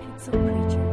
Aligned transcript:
Pixel 0.00 0.32
Preacher. 0.32 0.87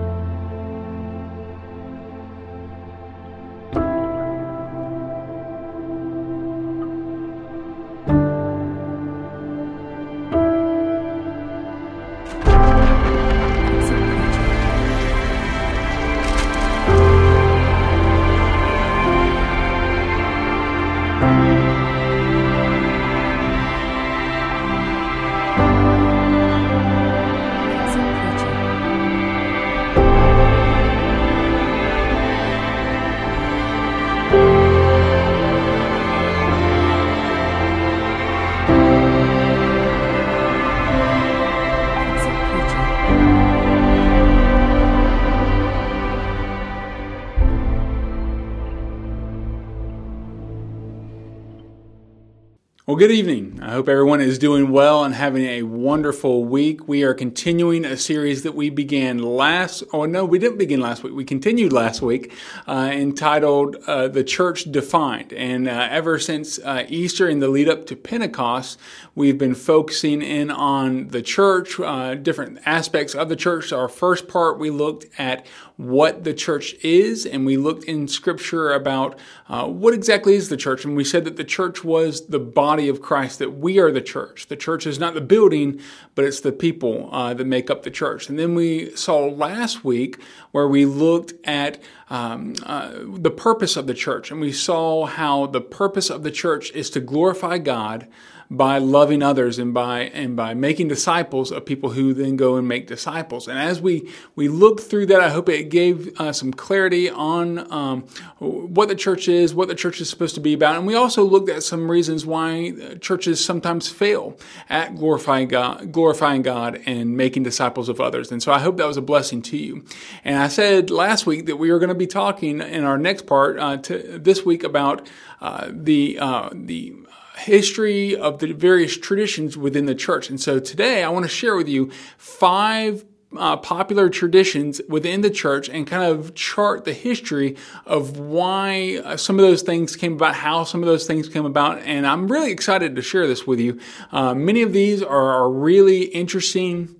Well, 52.88 52.98
good 52.98 53.09
evening. 53.09 53.62
I 53.63 53.71
hope 53.71 53.89
everyone 53.89 54.21
is 54.21 54.38
doing 54.38 54.70
well 54.70 55.03
and 55.03 55.16
having 55.16 55.43
a 55.43 55.63
wonderful 55.63 56.46
week. 56.46 56.87
We 56.87 57.01
are 57.01 57.15
continuing 57.15 57.84
a 57.84 57.98
series 57.98 58.43
that 58.43 58.54
we 58.54 58.70
began 58.70 59.18
last, 59.18 59.84
oh 59.91 60.05
no, 60.05 60.23
we 60.23 60.37
didn't 60.37 60.60
begin 60.60 60.82
last 60.82 61.01
week. 61.01 61.15
We 61.15 61.26
continued 61.26 61.73
last 61.73 62.04
week, 62.04 62.32
uh, 62.68 62.91
entitled 62.93 63.77
uh, 63.87 64.09
The 64.09 64.23
Church 64.23 64.72
Defined. 64.72 65.34
And 65.34 65.68
uh, 65.68 65.88
ever 65.90 66.19
since 66.19 66.59
uh, 66.59 66.85
Easter 66.88 67.28
and 67.28 67.41
the 67.41 67.47
lead 67.47 67.69
up 67.69 67.88
to 67.88 67.95
Pentecost, 67.95 68.79
we've 69.16 69.40
been 69.40 69.56
focusing 69.56 70.22
in 70.22 70.51
on 70.51 71.07
the 71.07 71.23
church, 71.23 71.79
uh, 71.79 72.13
different 72.13 72.59
aspects 72.67 73.16
of 73.16 73.29
the 73.29 73.35
church. 73.35 73.73
Our 73.73 73.90
first 73.90 74.28
part, 74.28 74.59
we 74.59 74.69
looked 74.69 75.07
at 75.17 75.44
what 75.78 76.23
the 76.23 76.34
church 76.34 76.73
is, 76.84 77.25
and 77.25 77.45
we 77.45 77.57
looked 77.57 77.84
in 77.84 78.07
scripture 78.07 78.72
about 78.72 79.19
uh, 79.50 79.68
what 79.68 79.94
exactly 79.94 80.35
is 80.35 80.47
the 80.47 80.57
church. 80.57 80.85
And 80.85 80.95
we 80.95 81.03
said 81.03 81.25
that 81.25 81.35
the 81.35 81.44
church 81.44 81.84
was 81.84 82.28
the 82.28 82.40
body 82.40 82.88
of 82.88 83.01
Christ, 83.01 83.40
that 83.40 83.57
we 83.57 83.78
are 83.78 83.91
the 83.91 84.01
church. 84.01 84.47
The 84.47 84.56
church 84.56 84.88
is 84.88 85.00
not 85.00 85.16
the 85.16 85.22
building, 85.22 85.81
but 86.16 86.23
it's 86.23 86.40
the 86.40 86.53
people 86.53 87.09
uh, 87.12 87.34
that 87.34 87.45
make 87.45 87.69
up 87.69 87.84
the 87.84 87.91
church. 87.91 88.29
And 88.29 88.40
then 88.40 88.56
we 88.56 88.95
saw 88.95 89.25
last 89.25 89.84
week 89.84 90.22
where 90.51 90.67
we 90.67 90.85
looked 90.85 91.34
at 91.45 91.81
um, 92.09 92.56
uh, 92.63 92.94
the 93.06 93.31
purpose 93.31 93.75
of 93.75 93.88
the 93.88 93.94
church, 93.94 94.31
and 94.31 94.39
we 94.39 94.53
saw 94.53 95.06
how 95.06 95.47
the 95.47 95.62
purpose 95.62 96.09
of 96.09 96.23
the 96.23 96.31
church 96.31 96.72
is 96.72 96.89
to 96.91 97.00
glorify 97.01 97.57
God 97.57 98.07
by 98.50 98.78
loving 98.78 99.24
others 99.24 99.57
and 99.57 99.74
by 99.74 100.01
and 100.01 100.35
by 100.35 100.53
making 100.53 100.88
disciples 100.88 101.51
of 101.51 101.66
people 101.66 101.91
who 101.91 102.13
then 102.13 102.35
go 102.35 102.56
and 102.56 102.68
make 102.68 102.88
disciples. 102.88 103.47
And 103.47 103.57
as 103.57 103.81
we 103.81 104.09
we 104.35 104.47
look 104.47 104.81
through 104.81 105.07
that, 105.07 105.22
I 105.22 105.29
hope 105.29 105.50
it 105.50 105.69
gave 105.69 106.19
uh, 106.19 106.31
some 106.31 106.53
clarity 106.53 107.09
on 107.09 107.72
um, 107.72 108.01
what 108.40 108.88
the 108.88 108.96
church 108.96 109.28
is, 109.28 109.53
what 109.53 109.68
the 109.68 109.75
church 109.75 110.00
is 110.00 110.09
supposed 110.09 110.35
to 110.35 110.41
be 110.41 110.53
about, 110.53 110.78
and 110.78 110.85
we 110.85 110.96
also 110.96 111.23
looked 111.23 111.50
at 111.50 111.63
some 111.63 111.90
reasons 111.90 112.25
why 112.25 112.73
churches 113.01 113.44
sometimes 113.44 113.90
fail 113.90 114.38
at 114.69 114.96
glorifying 114.96 115.47
God, 115.47 115.91
glorifying 115.91 116.41
God 116.41 116.81
and 116.85 117.18
making 117.18 117.44
disciples 117.44 117.90
of 117.90 118.00
others. 118.00 118.31
And 118.31 118.41
so 118.41 118.51
I 118.51 118.59
hope 118.59 118.78
that 118.78 118.88
was 118.88 118.97
a 118.97 119.01
blessing 119.01 119.41
to 119.44 119.57
you. 119.57 119.84
And 120.23 120.38
I 120.38 120.47
said 120.47 120.89
last 120.89 121.25
week 121.25 121.45
that 121.47 121.57
we 121.57 121.69
are 121.69 121.79
going 121.79 121.89
to 121.89 121.95
be 121.95 122.07
talking 122.07 122.62
in 122.62 122.83
our 122.83 122.97
next 122.97 123.25
part 123.25 123.57
uh, 123.59 123.77
to 123.77 124.19
this 124.19 124.45
week 124.45 124.63
about 124.63 125.07
uh, 125.41 125.69
the 125.72 126.17
uh, 126.19 126.50
the 126.53 126.95
history 127.38 128.16
of 128.16 128.40
the 128.40 128.53
various 128.53 128.97
traditions 128.97 129.57
within 129.57 129.85
the 129.85 129.96
church. 129.96 130.29
And 130.29 130.40
so 130.40 130.59
today 130.59 131.03
I 131.03 131.09
want 131.09 131.25
to 131.25 131.29
share 131.29 131.56
with 131.56 131.68
you 131.68 131.91
five 132.18 133.06
uh, 133.38 133.57
popular 133.57 134.09
traditions 134.09 134.81
within 134.88 135.22
the 135.22 135.29
church 135.29 135.69
and 135.69 135.85
kind 135.85 136.03
of 136.03 136.35
chart 136.35 136.85
the 136.85 136.94
history 136.94 137.57
of 137.85 138.18
why 138.18 139.01
uh, 139.03 139.18
some 139.18 139.38
of 139.38 139.45
those 139.45 139.62
things 139.62 139.95
came 139.95 140.13
about, 140.13 140.35
how 140.35 140.63
some 140.63 140.81
of 140.81 140.88
those 140.88 141.06
things 141.06 141.28
came 141.28 141.45
about. 141.45 141.79
And 141.79 142.07
I'm 142.07 142.28
really 142.28 142.51
excited 142.51 142.95
to 142.95 143.01
share 143.01 143.28
this 143.28 143.45
with 143.45 143.59
you. 143.59 143.79
Uh, 144.12 144.34
many 144.34 144.62
of 144.62 144.74
these 144.74 145.01
are, 145.01 145.31
are 145.31 145.51
really 145.51 146.03
interesting. 146.03 146.95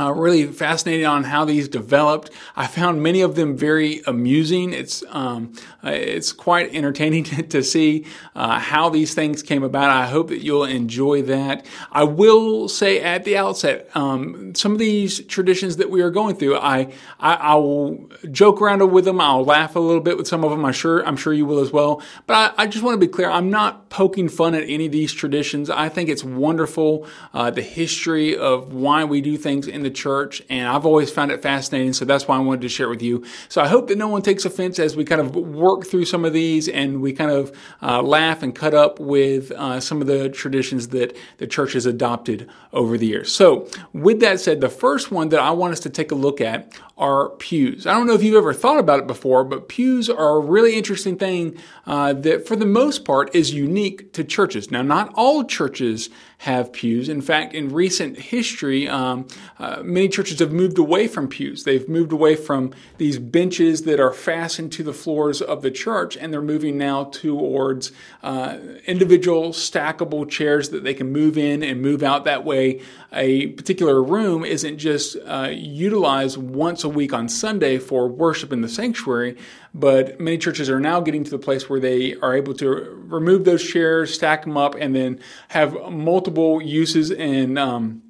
Uh, 0.00 0.12
really 0.12 0.46
fascinated 0.46 1.04
on 1.04 1.24
how 1.24 1.44
these 1.44 1.68
developed. 1.68 2.30
I 2.56 2.66
found 2.66 3.02
many 3.02 3.20
of 3.20 3.34
them 3.34 3.54
very 3.54 4.00
amusing. 4.06 4.72
It's 4.72 5.04
um, 5.10 5.52
uh, 5.84 5.90
it's 5.90 6.32
quite 6.32 6.74
entertaining 6.74 7.24
to, 7.24 7.42
to 7.42 7.62
see 7.62 8.06
uh, 8.34 8.58
how 8.58 8.88
these 8.88 9.12
things 9.12 9.42
came 9.42 9.62
about. 9.62 9.90
I 9.90 10.06
hope 10.06 10.28
that 10.28 10.42
you'll 10.42 10.64
enjoy 10.64 11.20
that. 11.22 11.66
I 11.92 12.04
will 12.04 12.66
say 12.66 13.02
at 13.02 13.24
the 13.24 13.36
outset, 13.36 13.90
um, 13.94 14.54
some 14.54 14.72
of 14.72 14.78
these 14.78 15.22
traditions 15.26 15.76
that 15.76 15.90
we 15.90 16.00
are 16.00 16.10
going 16.10 16.36
through, 16.36 16.56
I, 16.56 16.90
I 17.18 17.34
I 17.34 17.54
will 17.56 18.08
joke 18.30 18.62
around 18.62 18.90
with 18.90 19.04
them. 19.04 19.20
I'll 19.20 19.44
laugh 19.44 19.76
a 19.76 19.80
little 19.80 20.00
bit 20.00 20.16
with 20.16 20.26
some 20.26 20.44
of 20.44 20.50
them. 20.50 20.64
I'm 20.64 20.72
sure 20.72 21.06
I'm 21.06 21.16
sure 21.16 21.34
you 21.34 21.44
will 21.44 21.60
as 21.60 21.72
well. 21.72 22.00
But 22.26 22.54
I, 22.58 22.62
I 22.62 22.66
just 22.68 22.82
want 22.82 22.98
to 22.98 23.06
be 23.06 23.12
clear. 23.12 23.28
I'm 23.28 23.50
not 23.50 23.90
poking 23.90 24.30
fun 24.30 24.54
at 24.54 24.62
any 24.62 24.86
of 24.86 24.92
these 24.92 25.12
traditions. 25.12 25.68
I 25.68 25.90
think 25.90 26.08
it's 26.08 26.24
wonderful 26.24 27.06
uh, 27.34 27.50
the 27.50 27.60
history 27.60 28.34
of 28.34 28.72
why 28.72 29.04
we 29.04 29.20
do 29.20 29.36
things 29.36 29.68
in 29.68 29.82
the 29.82 29.89
church, 29.90 30.42
and 30.48 30.68
I've 30.68 30.86
always 30.86 31.10
found 31.10 31.30
it 31.32 31.42
fascinating. 31.42 31.92
So 31.92 32.04
that's 32.04 32.26
why 32.28 32.36
I 32.36 32.40
wanted 32.40 32.62
to 32.62 32.68
share 32.68 32.86
it 32.86 32.90
with 32.90 33.02
you. 33.02 33.24
So 33.48 33.60
I 33.60 33.68
hope 33.68 33.88
that 33.88 33.98
no 33.98 34.08
one 34.08 34.22
takes 34.22 34.44
offense 34.44 34.78
as 34.78 34.96
we 34.96 35.04
kind 35.04 35.20
of 35.20 35.34
work 35.34 35.86
through 35.86 36.04
some 36.04 36.24
of 36.24 36.32
these 36.32 36.68
and 36.68 37.00
we 37.00 37.12
kind 37.12 37.30
of 37.30 37.56
uh, 37.82 38.02
laugh 38.02 38.42
and 38.42 38.54
cut 38.54 38.74
up 38.74 38.98
with 39.00 39.50
uh, 39.52 39.80
some 39.80 40.00
of 40.00 40.06
the 40.06 40.28
traditions 40.28 40.88
that 40.88 41.16
the 41.38 41.46
church 41.46 41.72
has 41.74 41.86
adopted 41.86 42.48
over 42.72 42.96
the 42.96 43.06
years. 43.06 43.34
So 43.34 43.68
with 43.92 44.20
that 44.20 44.40
said, 44.40 44.60
the 44.60 44.68
first 44.68 45.10
one 45.10 45.30
that 45.30 45.40
I 45.40 45.50
want 45.50 45.72
us 45.72 45.80
to 45.80 45.90
take 45.90 46.10
a 46.10 46.14
look 46.14 46.40
at 46.40 46.72
are 47.00 47.30
pews. 47.30 47.86
I 47.86 47.94
don't 47.94 48.06
know 48.06 48.12
if 48.12 48.22
you've 48.22 48.36
ever 48.36 48.52
thought 48.52 48.78
about 48.78 48.98
it 48.98 49.06
before, 49.06 49.42
but 49.42 49.68
pews 49.68 50.10
are 50.10 50.36
a 50.36 50.40
really 50.40 50.76
interesting 50.76 51.16
thing 51.16 51.56
uh, 51.86 52.12
that, 52.12 52.46
for 52.46 52.56
the 52.56 52.66
most 52.66 53.06
part, 53.06 53.34
is 53.34 53.54
unique 53.54 54.12
to 54.12 54.22
churches. 54.22 54.70
Now, 54.70 54.82
not 54.82 55.10
all 55.14 55.44
churches 55.44 56.10
have 56.38 56.72
pews. 56.72 57.08
In 57.08 57.20
fact, 57.20 57.54
in 57.54 57.72
recent 57.72 58.18
history, 58.18 58.88
um, 58.88 59.26
uh, 59.58 59.82
many 59.82 60.08
churches 60.08 60.38
have 60.38 60.52
moved 60.52 60.78
away 60.78 61.06
from 61.06 61.28
pews. 61.28 61.64
They've 61.64 61.86
moved 61.88 62.12
away 62.12 62.34
from 62.36 62.72
these 62.98 63.18
benches 63.18 63.82
that 63.82 64.00
are 64.00 64.12
fastened 64.12 64.72
to 64.72 64.82
the 64.82 64.94
floors 64.94 65.42
of 65.42 65.62
the 65.62 65.70
church, 65.70 66.16
and 66.16 66.32
they're 66.32 66.40
moving 66.40 66.78
now 66.78 67.04
towards 67.04 67.92
uh, 68.22 68.58
individual 68.86 69.50
stackable 69.50 70.28
chairs 70.28 70.68
that 70.70 70.84
they 70.84 70.94
can 70.94 71.12
move 71.12 71.36
in 71.38 71.62
and 71.62 71.80
move 71.80 72.02
out. 72.02 72.24
That 72.24 72.44
way, 72.44 72.80
a 73.12 73.48
particular 73.48 74.02
room 74.02 74.44
isn't 74.44 74.78
just 74.78 75.16
uh, 75.26 75.50
utilized 75.50 76.36
once 76.36 76.84
a 76.84 76.89
week 76.90 77.12
on 77.12 77.28
Sunday 77.28 77.78
for 77.78 78.08
worship 78.08 78.52
in 78.52 78.60
the 78.60 78.68
sanctuary, 78.68 79.36
but 79.72 80.20
many 80.20 80.38
churches 80.38 80.68
are 80.68 80.80
now 80.80 81.00
getting 81.00 81.24
to 81.24 81.30
the 81.30 81.38
place 81.38 81.68
where 81.68 81.80
they 81.80 82.14
are 82.16 82.34
able 82.34 82.54
to 82.54 82.68
remove 83.08 83.44
those 83.44 83.62
chairs, 83.62 84.14
stack 84.14 84.44
them 84.44 84.56
up, 84.56 84.74
and 84.74 84.94
then 84.94 85.20
have 85.48 85.74
multiple 85.90 86.60
uses 86.60 87.10
and 87.10 87.58
um, 87.58 88.02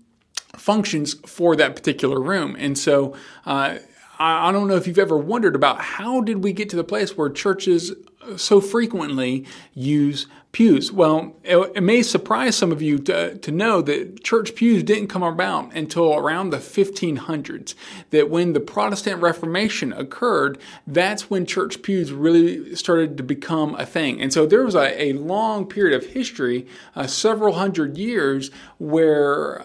functions 0.56 1.14
for 1.26 1.56
that 1.56 1.76
particular 1.76 2.20
room. 2.20 2.56
And 2.58 2.76
so, 2.76 3.14
uh, 3.46 3.78
I 4.18 4.48
I 4.48 4.52
don't 4.52 4.68
know 4.68 4.76
if 4.76 4.86
you've 4.86 4.98
ever 4.98 5.16
wondered 5.16 5.54
about 5.56 5.80
how 5.80 6.20
did 6.20 6.44
we 6.44 6.52
get 6.52 6.68
to 6.70 6.76
the 6.76 6.84
place 6.84 7.16
where 7.16 7.30
churches 7.30 7.94
so 8.36 8.60
frequently 8.60 9.46
use 9.74 10.26
pews. 10.52 10.90
Well, 10.90 11.36
it, 11.44 11.56
it 11.76 11.82
may 11.82 12.02
surprise 12.02 12.56
some 12.56 12.72
of 12.72 12.82
you 12.82 12.98
to, 12.98 13.38
to 13.38 13.50
know 13.50 13.80
that 13.82 14.24
church 14.24 14.54
pews 14.54 14.82
didn't 14.82 15.08
come 15.08 15.22
about 15.22 15.72
until 15.74 16.14
around 16.14 16.50
the 16.50 16.58
1500s. 16.58 17.74
That 18.10 18.30
when 18.30 18.52
the 18.52 18.60
Protestant 18.60 19.22
Reformation 19.22 19.92
occurred, 19.92 20.58
that's 20.86 21.30
when 21.30 21.46
church 21.46 21.82
pews 21.82 22.12
really 22.12 22.74
started 22.74 23.16
to 23.16 23.22
become 23.22 23.74
a 23.76 23.86
thing. 23.86 24.20
And 24.20 24.32
so 24.32 24.46
there 24.46 24.64
was 24.64 24.74
a, 24.74 25.02
a 25.02 25.12
long 25.12 25.66
period 25.66 26.02
of 26.02 26.10
history, 26.10 26.66
uh, 26.96 27.06
several 27.06 27.54
hundred 27.54 27.96
years, 27.96 28.50
where 28.78 29.64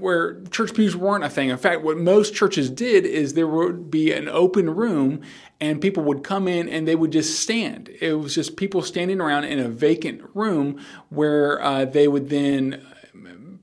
where 0.00 0.40
church 0.50 0.74
pews 0.74 0.96
weren't 0.96 1.24
a 1.24 1.28
thing. 1.28 1.50
In 1.50 1.58
fact, 1.58 1.82
what 1.82 1.98
most 1.98 2.34
churches 2.34 2.70
did 2.70 3.04
is 3.04 3.34
there 3.34 3.46
would 3.46 3.90
be 3.90 4.12
an 4.12 4.28
open 4.28 4.70
room 4.74 5.22
and 5.60 5.80
people 5.80 6.02
would 6.04 6.22
come 6.22 6.46
in 6.46 6.68
and 6.68 6.86
they 6.86 6.94
would 6.94 7.12
just 7.12 7.40
stand. 7.40 7.88
It 8.00 8.14
was 8.14 8.34
just 8.34 8.56
people 8.56 8.82
standing 8.82 9.20
around 9.20 9.44
in 9.44 9.58
a 9.58 9.68
vacant 9.68 10.22
room 10.34 10.80
where 11.08 11.62
uh, 11.62 11.84
they 11.84 12.08
would 12.08 12.30
then 12.30 12.86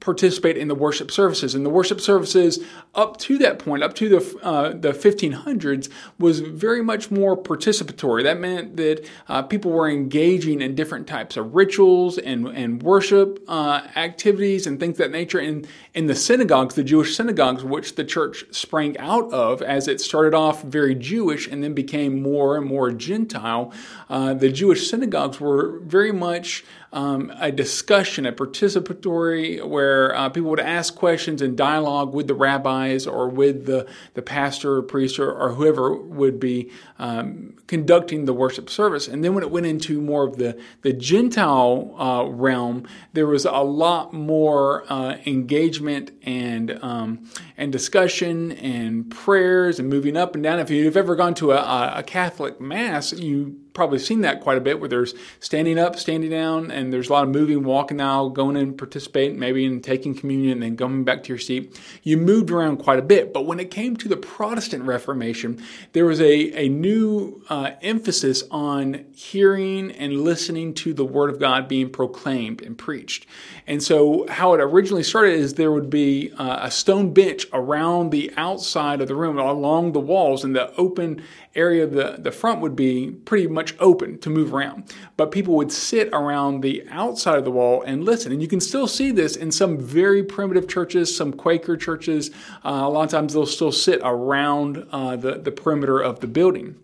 participate 0.06 0.56
in 0.56 0.68
the 0.68 0.76
worship 0.76 1.10
services. 1.10 1.56
And 1.56 1.66
the 1.66 1.70
worship 1.70 2.00
services 2.00 2.60
up 2.94 3.18
to 3.18 3.40
that 3.40 3.58
point, 3.60 3.84
up 3.84 3.96
to 3.96 4.08
the 4.08 4.40
uh, 4.44 4.70
the 4.70 4.92
1500s, 4.92 5.90
was 6.20 6.40
very 6.40 6.84
much 6.84 7.10
more 7.10 7.36
participatory. 7.36 8.24
That 8.24 8.40
meant 8.40 8.78
that 8.78 9.10
uh, 9.28 9.42
people 9.42 9.72
were 9.72 9.90
engaging 9.90 10.62
in 10.62 10.76
different 10.76 11.08
types 11.08 11.36
of 11.36 11.56
rituals 11.56 12.18
and 12.20 12.48
and 12.48 12.84
worship 12.84 13.44
uh, 13.48 13.88
activities 13.96 14.68
and 14.68 14.80
things 14.80 14.98
that 15.00 15.12
nature. 15.12 15.40
In 15.40 15.66
in 15.96 16.06
the 16.06 16.16
synagogues, 16.16 16.76
the 16.76 16.84
Jewish 16.84 17.16
synagogues, 17.16 17.64
which 17.64 17.96
the 17.96 18.04
church 18.04 18.46
sprang 18.52 18.98
out 19.00 19.34
of, 19.34 19.64
as 19.64 19.88
it 19.88 20.00
started 20.00 20.36
off 20.36 20.62
very 20.62 20.94
Jewish 20.94 21.48
and 21.48 21.64
then 21.64 21.74
became 21.74 22.22
more 22.22 22.58
and 22.58 22.66
more 22.68 22.92
Gentile. 22.92 23.74
Uh, 24.08 24.36
the 24.36 24.52
Jewish 24.52 24.88
synagogues 24.88 25.40
were 25.40 25.80
very 25.80 26.12
much 26.12 26.64
um, 26.96 27.32
a 27.42 27.52
discussion, 27.52 28.26
a 28.26 28.32
participatory, 28.32 29.62
where 29.68 30.16
uh, 30.16 30.30
people 30.30 30.50
would 30.50 30.62
ask 30.62 30.96
questions 30.96 31.42
and 31.42 31.58
dialogue 31.58 32.14
with 32.14 32.28
the 32.28 32.34
rabbis 32.34 33.06
or 33.06 33.28
with 33.28 33.66
the, 33.66 33.86
the 34.14 34.22
pastor 34.22 34.78
or 34.78 34.82
priest 34.82 35.20
or, 35.20 35.30
or 35.30 35.54
whoever 35.54 35.94
would 35.94 36.40
be 36.40 36.72
um, 36.98 37.54
conducting 37.68 38.24
the 38.24 38.34
worship 38.34 38.70
service. 38.70 39.10
And 39.10 39.26
then 39.26 39.34
when 39.34 39.44
it 39.44 39.52
went 39.52 39.66
into 39.66 40.00
more 40.00 40.26
of 40.26 40.38
the, 40.38 40.58
the 40.84 40.94
Gentile 40.94 41.94
uh, 42.00 42.30
realm, 42.30 42.88
there 43.12 43.28
was 43.28 43.44
a 43.44 43.52
lot 43.52 44.14
more 44.14 44.86
uh, 44.90 45.18
engagement 45.26 46.12
and, 46.24 46.80
um, 46.82 47.30
and 47.58 47.74
discussion 47.74 48.54
and 48.54 49.12
prayers 49.12 49.80
and 49.80 49.90
moving 49.90 50.16
up 50.16 50.34
and 50.34 50.44
down. 50.46 50.60
If 50.60 50.70
you've 50.70 50.96
ever 50.96 51.18
gone 51.18 51.34
to 51.36 51.52
a, 51.52 51.96
a 51.98 52.04
Catholic 52.04 52.62
Mass, 52.62 53.12
you 53.12 53.65
probably 53.76 54.00
seen 54.00 54.22
that 54.22 54.42
quite 54.42 54.58
a 54.58 54.62
bit 54.62 54.80
where 54.80 54.90
there's 54.90 55.14
standing 55.40 55.78
up, 55.78 55.98
standing 55.98 56.32
down, 56.32 56.72
and 56.72 56.92
there's 56.92 57.10
a 57.10 57.14
lot 57.14 57.26
of 57.26 57.30
moving, 57.30 57.64
walking 57.64 58.02
out, 58.02 58.30
going 58.30 58.56
and 58.56 58.78
participating, 58.78 59.38
maybe 59.38 59.66
in 59.66 59.82
taking 59.82 60.16
communion, 60.16 60.54
and 60.54 60.64
then 60.64 60.78
coming 60.78 61.04
back 61.04 61.22
to 61.24 61.30
your 61.30 61.38
seat. 61.38 61.80
You 62.02 62.18
moved 62.18 62.50
around 62.50 62.78
quite 62.78 62.98
a 62.98 63.04
bit. 63.04 63.34
But 63.34 63.46
when 63.46 63.60
it 63.60 63.70
came 63.70 63.96
to 63.98 64.08
the 64.08 64.18
Protestant 64.18 64.84
Reformation, 64.86 65.62
there 65.94 66.06
was 66.06 66.22
a, 66.22 66.66
a 66.66 66.70
new 66.70 67.44
uh, 67.50 67.72
emphasis 67.82 68.44
on 68.50 69.06
hearing 69.14 69.92
and 69.92 70.22
listening 70.22 70.74
to 70.76 70.94
the 70.94 71.06
Word 71.06 71.30
of 71.30 71.40
God 71.40 71.68
being 71.68 71.90
proclaimed 71.90 72.62
and 72.62 72.78
preached. 72.78 73.26
And 73.68 73.84
so, 73.84 74.26
how 74.30 74.54
it 74.54 74.62
originally 74.62 75.04
started 75.04 75.34
is 75.34 75.56
there 75.56 75.72
would 75.72 75.90
be 75.90 76.32
uh, 76.38 76.60
a 76.62 76.72
stone 76.72 77.14
bench 77.14 77.46
around 77.52 78.12
the 78.12 78.32
outside 78.38 79.02
of 79.02 79.08
the 79.08 79.16
room, 79.16 79.38
along 79.38 79.92
the 79.92 80.00
walls, 80.00 80.44
and 80.44 80.56
the 80.56 80.74
open 80.76 81.22
area 81.56 81.84
of 81.84 81.92
the, 81.92 82.18
the 82.20 82.32
front 82.32 82.62
would 82.62 82.76
be 82.76 83.12
pretty 83.12 83.48
much 83.48 83.76
open 83.80 84.20
to 84.20 84.30
move 84.30 84.54
around. 84.54 84.94
But 85.18 85.32
people 85.32 85.56
would 85.56 85.72
sit 85.72 86.10
around 86.12 86.62
the 86.62 86.86
outside 86.90 87.38
of 87.38 87.46
the 87.46 87.52
wall 87.52 87.82
and 87.82 88.04
listen. 88.04 88.32
And 88.32 88.42
you 88.42 88.48
can 88.48 88.60
still 88.60 88.88
see 88.88 89.12
this 89.12 89.36
in 89.36 89.52
some 89.52 89.78
very 89.78 90.24
primitive 90.24 90.68
churches, 90.68 91.16
some 91.16 91.34
Quaker 91.34 91.78
churches. 91.78 92.32
Uh, 92.64 92.84
a 92.84 92.90
lot 92.90 93.04
of 93.04 93.10
times 93.10 93.34
they'll 93.34 93.46
still 93.46 93.72
sit 93.72 94.02
around 94.04 94.86
uh, 94.92 95.16
the, 95.16 95.36
the 95.36 95.52
perimeter 95.52 96.00
of 96.00 96.20
the 96.20 96.28
building. 96.28 96.76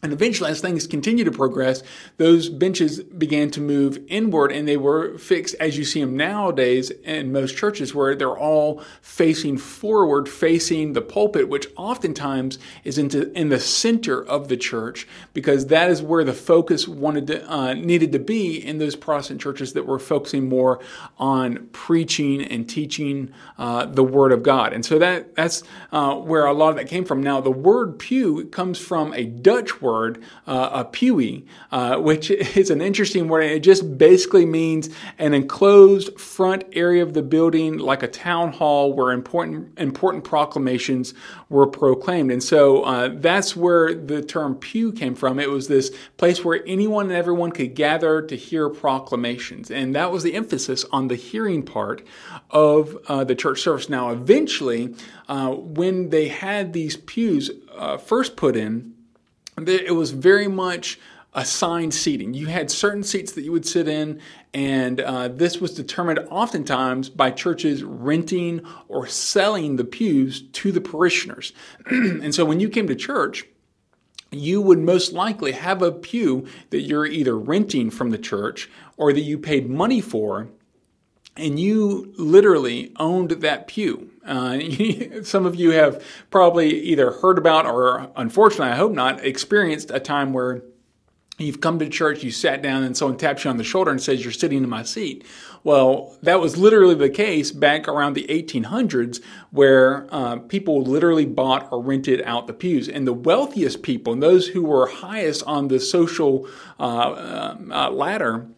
And 0.00 0.12
eventually, 0.12 0.48
as 0.48 0.60
things 0.60 0.86
continued 0.86 1.24
to 1.24 1.32
progress, 1.32 1.82
those 2.18 2.48
benches 2.48 3.02
began 3.02 3.50
to 3.50 3.60
move 3.60 3.98
inward 4.06 4.52
and 4.52 4.68
they 4.68 4.76
were 4.76 5.18
fixed 5.18 5.56
as 5.58 5.76
you 5.76 5.84
see 5.84 6.00
them 6.00 6.16
nowadays 6.16 6.90
in 6.90 7.32
most 7.32 7.56
churches, 7.56 7.96
where 7.96 8.14
they're 8.14 8.38
all 8.38 8.80
facing 9.02 9.58
forward, 9.58 10.28
facing 10.28 10.92
the 10.92 11.02
pulpit, 11.02 11.48
which 11.48 11.66
oftentimes 11.76 12.60
is 12.84 12.96
into, 12.96 13.32
in 13.32 13.48
the 13.48 13.58
center 13.58 14.24
of 14.24 14.46
the 14.46 14.56
church 14.56 15.08
because 15.34 15.66
that 15.66 15.90
is 15.90 16.00
where 16.00 16.22
the 16.22 16.32
focus 16.32 16.86
wanted 16.86 17.26
to, 17.26 17.52
uh, 17.52 17.74
needed 17.74 18.12
to 18.12 18.20
be 18.20 18.56
in 18.56 18.78
those 18.78 18.94
Protestant 18.94 19.40
churches 19.40 19.72
that 19.72 19.84
were 19.84 19.98
focusing 19.98 20.48
more 20.48 20.78
on 21.18 21.66
preaching 21.72 22.40
and 22.40 22.68
teaching 22.68 23.32
uh, 23.58 23.84
the 23.84 24.04
Word 24.04 24.30
of 24.30 24.44
God. 24.44 24.72
And 24.72 24.86
so 24.86 25.00
that, 25.00 25.34
that's 25.34 25.64
uh, 25.90 26.14
where 26.14 26.46
a 26.46 26.52
lot 26.52 26.70
of 26.70 26.76
that 26.76 26.86
came 26.86 27.04
from. 27.04 27.20
Now, 27.20 27.40
the 27.40 27.50
word 27.50 27.98
pew 27.98 28.44
comes 28.46 28.78
from 28.78 29.12
a 29.12 29.24
Dutch 29.24 29.82
word 29.82 29.87
word, 29.88 30.22
uh, 30.46 30.70
a 30.72 30.84
pewee, 30.84 31.46
uh, 31.72 31.96
which 31.96 32.30
is 32.60 32.70
an 32.70 32.80
interesting 32.80 33.28
word. 33.28 33.44
It 33.44 33.60
just 33.60 33.98
basically 33.98 34.46
means 34.46 34.90
an 35.18 35.32
enclosed 35.34 36.18
front 36.20 36.64
area 36.72 37.02
of 37.02 37.14
the 37.14 37.22
building, 37.22 37.78
like 37.78 38.02
a 38.02 38.08
town 38.08 38.52
hall, 38.52 38.92
where 38.92 39.10
important 39.10 39.78
important 39.78 40.24
proclamations 40.24 41.14
were 41.48 41.66
proclaimed. 41.66 42.30
And 42.30 42.42
so 42.42 42.82
uh, 42.82 43.10
that's 43.14 43.56
where 43.56 43.94
the 43.94 44.22
term 44.22 44.54
pew 44.56 44.92
came 44.92 45.14
from. 45.14 45.38
It 45.38 45.50
was 45.50 45.68
this 45.68 45.90
place 46.16 46.44
where 46.44 46.62
anyone 46.66 47.06
and 47.06 47.14
everyone 47.14 47.52
could 47.52 47.74
gather 47.74 48.20
to 48.22 48.36
hear 48.36 48.68
proclamations, 48.68 49.70
and 49.70 49.94
that 49.94 50.12
was 50.12 50.22
the 50.22 50.34
emphasis 50.34 50.84
on 50.92 51.08
the 51.08 51.16
hearing 51.16 51.62
part 51.62 52.06
of 52.50 52.96
uh, 53.08 53.24
the 53.24 53.34
church 53.34 53.60
service. 53.62 53.88
Now, 53.88 54.10
eventually, 54.10 54.94
uh, 55.28 55.50
when 55.50 56.10
they 56.10 56.28
had 56.28 56.72
these 56.72 56.96
pews 56.96 57.50
uh, 57.76 57.96
first 57.96 58.36
put 58.36 58.56
in 58.56 58.94
it 59.66 59.94
was 59.94 60.10
very 60.10 60.48
much 60.48 60.98
assigned 61.34 61.94
seating. 61.94 62.34
You 62.34 62.46
had 62.46 62.70
certain 62.70 63.02
seats 63.02 63.32
that 63.32 63.42
you 63.42 63.52
would 63.52 63.66
sit 63.66 63.86
in, 63.86 64.20
and 64.54 65.00
uh, 65.00 65.28
this 65.28 65.60
was 65.60 65.74
determined 65.74 66.20
oftentimes 66.30 67.08
by 67.10 67.30
churches 67.30 67.84
renting 67.84 68.62
or 68.88 69.06
selling 69.06 69.76
the 69.76 69.84
pews 69.84 70.42
to 70.42 70.72
the 70.72 70.80
parishioners. 70.80 71.52
and 71.86 72.34
so 72.34 72.44
when 72.44 72.60
you 72.60 72.68
came 72.68 72.86
to 72.88 72.94
church, 72.94 73.44
you 74.30 74.60
would 74.60 74.78
most 74.78 75.12
likely 75.12 75.52
have 75.52 75.80
a 75.80 75.92
pew 75.92 76.46
that 76.70 76.82
you're 76.82 77.06
either 77.06 77.38
renting 77.38 77.90
from 77.90 78.10
the 78.10 78.18
church 78.18 78.68
or 78.96 79.12
that 79.12 79.20
you 79.20 79.38
paid 79.38 79.70
money 79.70 80.00
for 80.00 80.48
and 81.38 81.58
you 81.58 82.12
literally 82.16 82.92
owned 82.96 83.30
that 83.30 83.68
pew. 83.68 84.10
Uh, 84.26 84.58
some 85.22 85.46
of 85.46 85.54
you 85.54 85.70
have 85.70 86.04
probably 86.30 86.68
either 86.80 87.12
heard 87.12 87.38
about 87.38 87.66
or, 87.66 88.10
unfortunately, 88.16 88.72
I 88.72 88.76
hope 88.76 88.92
not, 88.92 89.24
experienced 89.24 89.90
a 89.90 90.00
time 90.00 90.32
where 90.32 90.62
you've 91.38 91.60
come 91.60 91.78
to 91.78 91.88
church, 91.88 92.22
you 92.22 92.30
sat 92.30 92.62
down, 92.62 92.82
and 92.82 92.96
someone 92.96 93.16
taps 93.16 93.44
you 93.44 93.50
on 93.50 93.56
the 93.56 93.64
shoulder 93.64 93.90
and 93.90 94.02
says, 94.02 94.22
You're 94.22 94.32
sitting 94.32 94.62
in 94.62 94.68
my 94.68 94.82
seat. 94.82 95.24
Well, 95.64 96.16
that 96.22 96.40
was 96.40 96.56
literally 96.56 96.94
the 96.94 97.10
case 97.10 97.52
back 97.52 97.88
around 97.88 98.14
the 98.14 98.26
1800s, 98.28 99.22
where 99.50 100.06
uh, 100.12 100.36
people 100.36 100.82
literally 100.82 101.26
bought 101.26 101.70
or 101.72 101.82
rented 101.82 102.22
out 102.22 102.46
the 102.46 102.52
pews. 102.52 102.88
And 102.88 103.06
the 103.06 103.12
wealthiest 103.12 103.82
people, 103.82 104.12
and 104.12 104.22
those 104.22 104.48
who 104.48 104.62
were 104.62 104.88
highest 104.88 105.42
on 105.46 105.68
the 105.68 105.80
social 105.80 106.48
uh, 106.78 106.82
uh, 106.82 107.56
uh 107.70 107.90
ladder, 107.90 108.48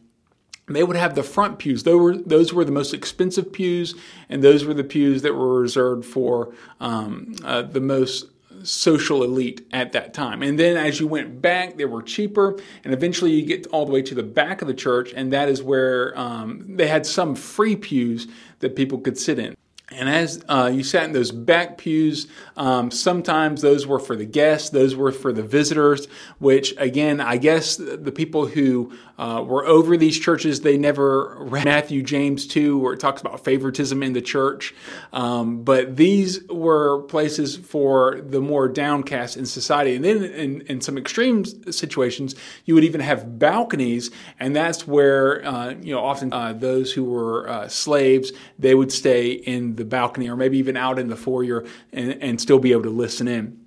they 0.76 0.82
would 0.82 0.96
have 0.96 1.14
the 1.14 1.22
front 1.22 1.58
pews. 1.58 1.82
Those 1.82 2.00
were, 2.00 2.16
those 2.16 2.52
were 2.52 2.64
the 2.64 2.72
most 2.72 2.94
expensive 2.94 3.52
pews, 3.52 3.94
and 4.28 4.42
those 4.42 4.64
were 4.64 4.74
the 4.74 4.84
pews 4.84 5.22
that 5.22 5.34
were 5.34 5.60
reserved 5.60 6.04
for 6.04 6.52
um, 6.80 7.34
uh, 7.44 7.62
the 7.62 7.80
most 7.80 8.26
social 8.62 9.22
elite 9.22 9.66
at 9.72 9.92
that 9.92 10.12
time. 10.12 10.42
And 10.42 10.58
then 10.58 10.76
as 10.76 11.00
you 11.00 11.06
went 11.06 11.40
back, 11.40 11.76
they 11.76 11.84
were 11.84 12.02
cheaper, 12.02 12.58
and 12.84 12.92
eventually 12.92 13.32
you 13.32 13.42
get 13.46 13.66
all 13.68 13.86
the 13.86 13.92
way 13.92 14.02
to 14.02 14.14
the 14.14 14.22
back 14.22 14.62
of 14.62 14.68
the 14.68 14.74
church, 14.74 15.12
and 15.14 15.32
that 15.32 15.48
is 15.48 15.62
where 15.62 16.18
um, 16.18 16.64
they 16.76 16.86
had 16.86 17.06
some 17.06 17.34
free 17.34 17.76
pews 17.76 18.26
that 18.60 18.76
people 18.76 18.98
could 18.98 19.18
sit 19.18 19.38
in. 19.38 19.56
And 19.92 20.08
as 20.08 20.44
uh, 20.48 20.70
you 20.72 20.84
sat 20.84 21.04
in 21.04 21.12
those 21.12 21.32
back 21.32 21.76
pews, 21.76 22.28
um, 22.56 22.92
sometimes 22.92 23.60
those 23.60 23.88
were 23.88 23.98
for 23.98 24.14
the 24.14 24.24
guests, 24.24 24.70
those 24.70 24.94
were 24.94 25.10
for 25.10 25.32
the 25.32 25.42
visitors, 25.42 26.06
which 26.38 26.74
again, 26.78 27.20
I 27.20 27.38
guess 27.38 27.76
the 27.76 28.12
people 28.12 28.46
who 28.46 28.92
uh, 29.18 29.42
were 29.42 29.66
over 29.66 29.96
these 29.96 30.18
churches, 30.18 30.60
they 30.60 30.78
never 30.78 31.36
read 31.40 31.64
Matthew, 31.64 32.02
James 32.02 32.46
2, 32.46 32.78
where 32.78 32.94
it 32.94 33.00
talks 33.00 33.20
about 33.20 33.44
favoritism 33.44 34.00
in 34.02 34.12
the 34.12 34.22
church. 34.22 34.74
Um, 35.12 35.64
but 35.64 35.96
these 35.96 36.46
were 36.48 37.02
places 37.02 37.56
for 37.56 38.20
the 38.20 38.40
more 38.40 38.68
downcast 38.68 39.36
in 39.36 39.44
society. 39.44 39.96
And 39.96 40.04
then 40.04 40.22
in, 40.22 40.60
in 40.62 40.80
some 40.80 40.96
extreme 40.96 41.44
situations, 41.44 42.36
you 42.64 42.74
would 42.74 42.84
even 42.84 43.00
have 43.00 43.40
balconies, 43.40 44.10
and 44.38 44.54
that's 44.54 44.86
where, 44.86 45.44
uh, 45.44 45.74
you 45.82 45.92
know, 45.92 46.00
often 46.00 46.32
uh, 46.32 46.52
those 46.52 46.92
who 46.92 47.04
were 47.04 47.48
uh, 47.48 47.68
slaves, 47.68 48.32
they 48.58 48.74
would 48.74 48.92
stay 48.92 49.32
in 49.32 49.79
the 49.80 49.84
balcony 49.84 50.28
or 50.28 50.36
maybe 50.36 50.58
even 50.58 50.76
out 50.76 50.98
in 50.98 51.08
the 51.08 51.16
foyer 51.16 51.64
and, 51.92 52.12
and 52.22 52.40
still 52.40 52.58
be 52.58 52.72
able 52.72 52.82
to 52.84 52.90
listen 52.90 53.26
in. 53.26 53.59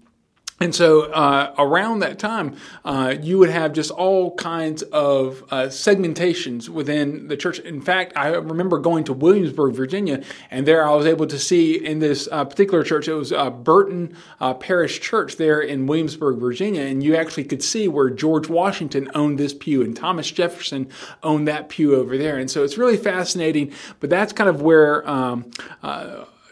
And 0.59 0.73
so 0.73 1.11
uh, 1.11 1.53
around 1.57 1.99
that 1.99 2.19
time, 2.19 2.55
uh, 2.85 3.15
you 3.19 3.37
would 3.39 3.49
have 3.49 3.73
just 3.73 3.91
all 3.91 4.35
kinds 4.35 4.81
of 4.83 5.43
uh, 5.49 5.63
segmentations 5.63 6.69
within 6.69 7.27
the 7.27 7.35
church. 7.35 7.59
In 7.59 7.81
fact, 7.81 8.13
I 8.15 8.27
remember 8.29 8.77
going 8.77 9.03
to 9.05 9.13
Williamsburg, 9.13 9.73
Virginia, 9.73 10.23
and 10.51 10.65
there 10.65 10.87
I 10.87 10.93
was 10.95 11.05
able 11.05 11.27
to 11.27 11.39
see 11.39 11.83
in 11.83 11.99
this 11.99 12.29
uh, 12.31 12.45
particular 12.45 12.83
church, 12.83 13.07
it 13.07 13.13
was 13.13 13.33
uh, 13.33 13.49
Bruton 13.49 14.15
uh, 14.39 14.53
Parish 14.53 15.01
Church 15.01 15.37
there 15.37 15.59
in 15.59 15.87
Williamsburg, 15.87 16.37
Virginia, 16.37 16.83
and 16.83 17.03
you 17.03 17.15
actually 17.15 17.45
could 17.45 17.63
see 17.63 17.87
where 17.87 18.09
George 18.09 18.47
Washington 18.47 19.09
owned 19.15 19.39
this 19.39 19.53
pew 19.53 19.81
and 19.81 19.95
Thomas 19.95 20.29
Jefferson 20.29 20.87
owned 21.23 21.47
that 21.47 21.67
pew 21.67 21.95
over 21.95 22.17
there. 22.17 22.37
And 22.37 22.49
so 22.49 22.63
it's 22.63 22.77
really 22.77 22.97
fascinating, 22.97 23.73
but 23.99 24.09
that's 24.09 24.31
kind 24.31 24.49
of 24.49 24.61
where. 24.61 25.07
Um, 25.09 25.51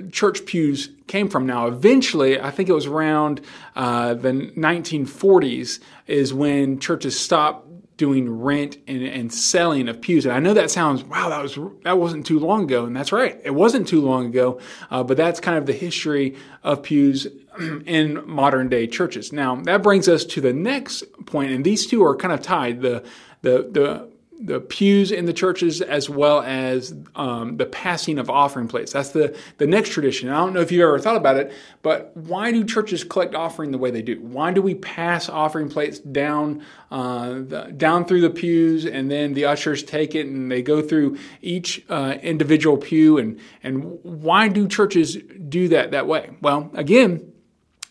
church 0.10 0.46
pews 0.46 0.89
came 1.08 1.29
from. 1.29 1.46
Now, 1.46 1.67
eventually, 1.67 2.39
I 2.39 2.51
think 2.51 2.70
it 2.70 2.74
was 2.74 2.86
around 2.86 3.41
uh, 3.75 4.13
the 4.13 4.31
1940s, 4.31 5.79
is 6.08 6.34
when 6.34 6.79
churches 6.79 7.20
stopped 7.20 7.67
doing 8.01 8.41
rent 8.41 8.77
and, 8.88 9.03
and 9.03 9.31
selling 9.31 9.88
of 9.88 10.01
pews. 10.01 10.25
And 10.25 10.34
I 10.34 10.39
know 10.39 10.55
that 10.55 10.72
sounds 10.72 11.03
wow, 11.03 11.29
that 11.29 11.43
was 11.43 11.60
that 11.84 12.00
wasn't 12.00 12.25
too 12.25 12.39
long 12.39 12.63
ago, 12.63 12.86
and 12.86 12.96
that's 12.96 13.12
right, 13.12 13.39
it 13.43 13.51
wasn't 13.51 13.88
too 13.88 14.01
long 14.01 14.25
ago. 14.25 14.60
Uh, 14.89 15.03
but 15.03 15.17
that's 15.17 15.39
kind 15.39 15.55
of 15.55 15.67
the 15.67 15.74
history 15.74 16.36
of 16.63 16.81
pews 16.81 17.27
in 17.86 18.27
modern 18.27 18.70
day 18.70 18.88
churches. 18.88 19.31
Now 19.31 19.55
that 19.55 19.84
brings 19.84 20.08
us 20.08 20.25
to 20.25 20.41
the 20.41 20.51
next 20.51 21.03
point, 21.27 21.51
and 21.51 21.63
these 21.63 21.86
two 21.86 22.03
are 22.03 22.15
kind 22.15 22.34
of 22.34 22.41
tied. 22.41 22.81
The 22.81 23.03
the 23.43 23.70
the 23.72 24.12
the 24.43 24.60
pews 24.60 25.12
in 25.12 25.25
the 25.25 25.33
churches 25.33 25.81
as 25.81 26.10
well 26.10 26.41
as 26.41 26.93
um, 27.15 27.57
the 27.57 27.65
passing 27.65 28.17
of 28.17 28.29
offering 28.29 28.67
plates. 28.67 28.91
That's 28.91 29.10
the, 29.10 29.38
the 29.57 29.67
next 29.67 29.89
tradition. 29.89 30.29
I 30.29 30.38
don't 30.38 30.53
know 30.53 30.62
if 30.62 30.71
you've 30.71 30.81
ever 30.81 31.00
thought 31.00 31.15
about 31.15 31.38
it, 31.38 31.53
but 31.81 32.15
why 32.17 32.51
do 32.51 32.63
churches 32.63 33.03
collect 33.03 33.36
offering 33.36 33.71
the 33.71 33.77
way 33.77 33.91
they 33.91 34.01
do? 34.01 34.19
Why 34.21 34.51
do 34.51 34.62
we 34.62 34.75
pass 34.75 35.29
offering 35.29 35.69
plates 35.69 36.00
down 36.00 36.63
uh, 36.89 37.33
the, 37.33 37.74
down 37.77 38.05
through 38.05 38.21
the 38.21 38.29
pews 38.31 38.86
and 38.86 39.12
then 39.12 39.33
the 39.33 39.45
ushers 39.45 39.83
take 39.83 40.15
it 40.15 40.25
and 40.25 40.51
they 40.51 40.62
go 40.63 40.81
through 40.81 41.17
each 41.41 41.86
uh, 41.89 42.15
individual 42.21 42.77
pew? 42.77 43.19
And, 43.19 43.39
and 43.62 44.00
why 44.03 44.48
do 44.48 44.67
churches 44.67 45.17
do 45.50 45.67
that 45.69 45.91
that 45.91 46.07
way? 46.07 46.31
Well, 46.41 46.71
again, 46.74 47.31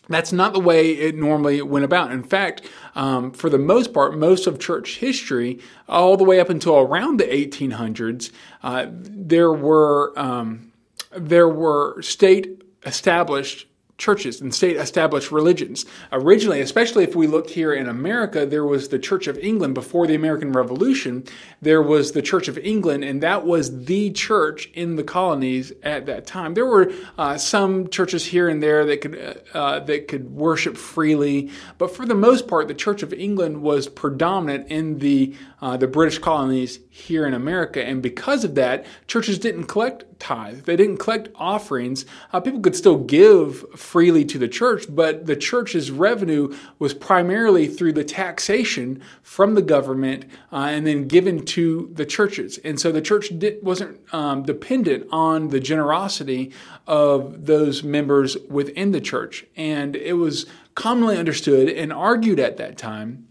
that's 0.09 0.33
not 0.33 0.53
the 0.53 0.59
way 0.59 0.91
it 0.91 1.15
normally 1.15 1.61
went 1.61 1.85
about. 1.85 2.11
In 2.11 2.23
fact, 2.23 2.67
um, 2.95 3.31
for 3.31 3.49
the 3.49 3.57
most 3.57 3.93
part, 3.93 4.17
most 4.17 4.47
of 4.47 4.59
church 4.59 4.97
history, 4.97 5.59
all 5.87 6.17
the 6.17 6.23
way 6.23 6.39
up 6.39 6.49
until 6.49 6.77
around 6.77 7.19
the 7.19 7.25
1800s, 7.25 8.31
uh, 8.63 8.87
there 8.89 9.53
were 9.53 10.13
um, 10.17 10.71
there 11.15 11.49
were 11.49 12.01
state 12.01 12.63
established 12.85 13.67
churches 14.01 14.41
and 14.41 14.53
state 14.53 14.77
established 14.77 15.31
religions. 15.31 15.85
Originally, 16.11 16.59
especially 16.59 17.03
if 17.03 17.15
we 17.15 17.27
look 17.27 17.51
here 17.51 17.71
in 17.71 17.87
America, 17.87 18.47
there 18.47 18.65
was 18.65 18.89
the 18.89 18.97
Church 18.97 19.27
of 19.27 19.37
England 19.37 19.75
before 19.75 20.07
the 20.07 20.15
American 20.15 20.51
Revolution. 20.51 21.23
There 21.61 21.83
was 21.83 22.13
the 22.13 22.23
Church 22.23 22.47
of 22.47 22.57
England, 22.57 23.03
and 23.03 23.21
that 23.21 23.45
was 23.45 23.85
the 23.85 24.09
church 24.09 24.69
in 24.73 24.95
the 24.95 25.03
colonies 25.03 25.71
at 25.83 26.07
that 26.07 26.25
time. 26.25 26.55
There 26.55 26.65
were 26.65 26.91
uh, 27.19 27.37
some 27.37 27.89
churches 27.89 28.25
here 28.25 28.49
and 28.49 28.61
there 28.61 28.85
that 28.87 29.01
could 29.01 29.41
uh, 29.53 29.81
that 29.81 30.07
could 30.07 30.31
worship 30.31 30.77
freely, 30.77 31.51
but 31.77 31.95
for 31.95 32.07
the 32.07 32.15
most 32.15 32.47
part, 32.47 32.67
the 32.67 32.73
Church 32.73 33.03
of 33.03 33.13
England 33.13 33.61
was 33.61 33.87
predominant 33.87 34.67
in 34.71 34.97
the 34.97 35.35
uh, 35.61 35.77
the 35.77 35.87
British 35.87 36.17
colonies 36.17 36.79
here 36.89 37.27
in 37.27 37.35
America, 37.35 37.85
and 37.85 38.01
because 38.01 38.43
of 38.43 38.55
that, 38.55 38.83
churches 39.05 39.37
didn't 39.37 39.65
collect 39.65 40.05
tithe. 40.21 40.63
They 40.63 40.75
didn't 40.75 40.97
collect 40.97 41.29
offerings. 41.35 42.05
Uh, 42.31 42.39
people 42.39 42.61
could 42.61 42.75
still 42.75 42.97
give 42.97 43.65
freely 43.91 44.23
to 44.23 44.37
the 44.37 44.47
church, 44.47 44.85
but 44.89 45.25
the 45.25 45.35
church's 45.35 45.91
revenue 45.91 46.55
was 46.79 46.93
primarily 46.93 47.67
through 47.67 47.91
the 47.91 48.05
taxation 48.05 49.01
from 49.21 49.53
the 49.53 49.61
government 49.61 50.23
uh, 50.53 50.69
and 50.71 50.87
then 50.87 51.09
given 51.09 51.43
to 51.43 51.89
the 51.91 52.05
churches. 52.05 52.57
And 52.59 52.79
so 52.79 52.93
the 52.93 53.01
church 53.01 53.33
wasn't 53.61 53.99
um, 54.13 54.43
dependent 54.43 55.09
on 55.11 55.49
the 55.49 55.59
generosity 55.59 56.53
of 56.87 57.45
those 57.47 57.83
members 57.83 58.37
within 58.49 58.91
the 58.91 59.01
church. 59.01 59.45
And 59.57 59.97
it 59.97 60.13
was 60.13 60.45
commonly 60.73 61.17
understood 61.17 61.67
and 61.67 61.91
argued 61.91 62.39
at 62.39 62.55
that 62.55 62.77
time 62.77 63.27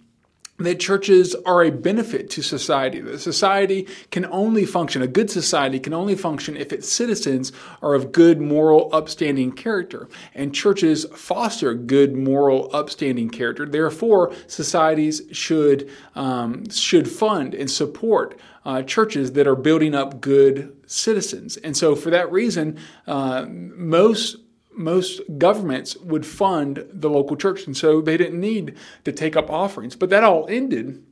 that 0.67 0.81
churches 0.81 1.35
are 1.47 1.63
a 1.63 1.71
benefit 1.71 2.31
to 2.31 2.43
society. 2.43 3.01
That 3.01 3.21
society 3.21 3.89
can 4.11 4.27
only 4.27 4.65
function, 4.65 5.03
a 5.03 5.07
good 5.07 5.31
society 5.31 5.81
can 5.81 5.95
only 5.95 6.15
function 6.15 6.57
if 6.57 6.73
its 6.73 6.89
citizens 6.89 7.53
are 7.83 7.95
of 7.95 8.13
good, 8.13 8.41
moral, 8.41 8.91
upstanding 8.93 9.53
character. 9.53 10.09
And 10.35 10.55
churches 10.55 11.07
foster 11.15 11.75
good, 11.75 12.15
moral, 12.15 12.71
upstanding 12.73 13.31
character. 13.31 13.67
Therefore, 13.67 14.33
societies 14.47 15.23
should, 15.33 15.91
um, 16.15 16.69
should 16.71 17.09
fund 17.09 17.55
and 17.55 17.71
support 17.71 18.39
uh, 18.65 18.83
churches 18.83 19.33
that 19.33 19.47
are 19.47 19.57
building 19.57 19.95
up 19.95 20.21
good 20.21 20.77
citizens. 20.87 21.57
And 21.57 21.77
so, 21.77 21.97
for 21.97 22.11
that 22.11 22.31
reason, 22.31 22.79
uh, 23.07 23.47
most 23.49 24.37
most 24.73 25.21
governments 25.39 25.97
would 25.97 26.27
fund 26.27 26.85
the 26.93 27.11
local 27.11 27.37
church, 27.37 27.67
and 27.67 27.77
so 27.77 28.01
they 28.01 28.17
didn't 28.17 28.41
need 28.41 28.77
to 29.05 29.13
take 29.13 29.37
up 29.37 29.51
offerings. 29.51 29.97
But 29.97 30.11
that 30.11 30.25
all 30.25 30.47
ended 30.49 31.05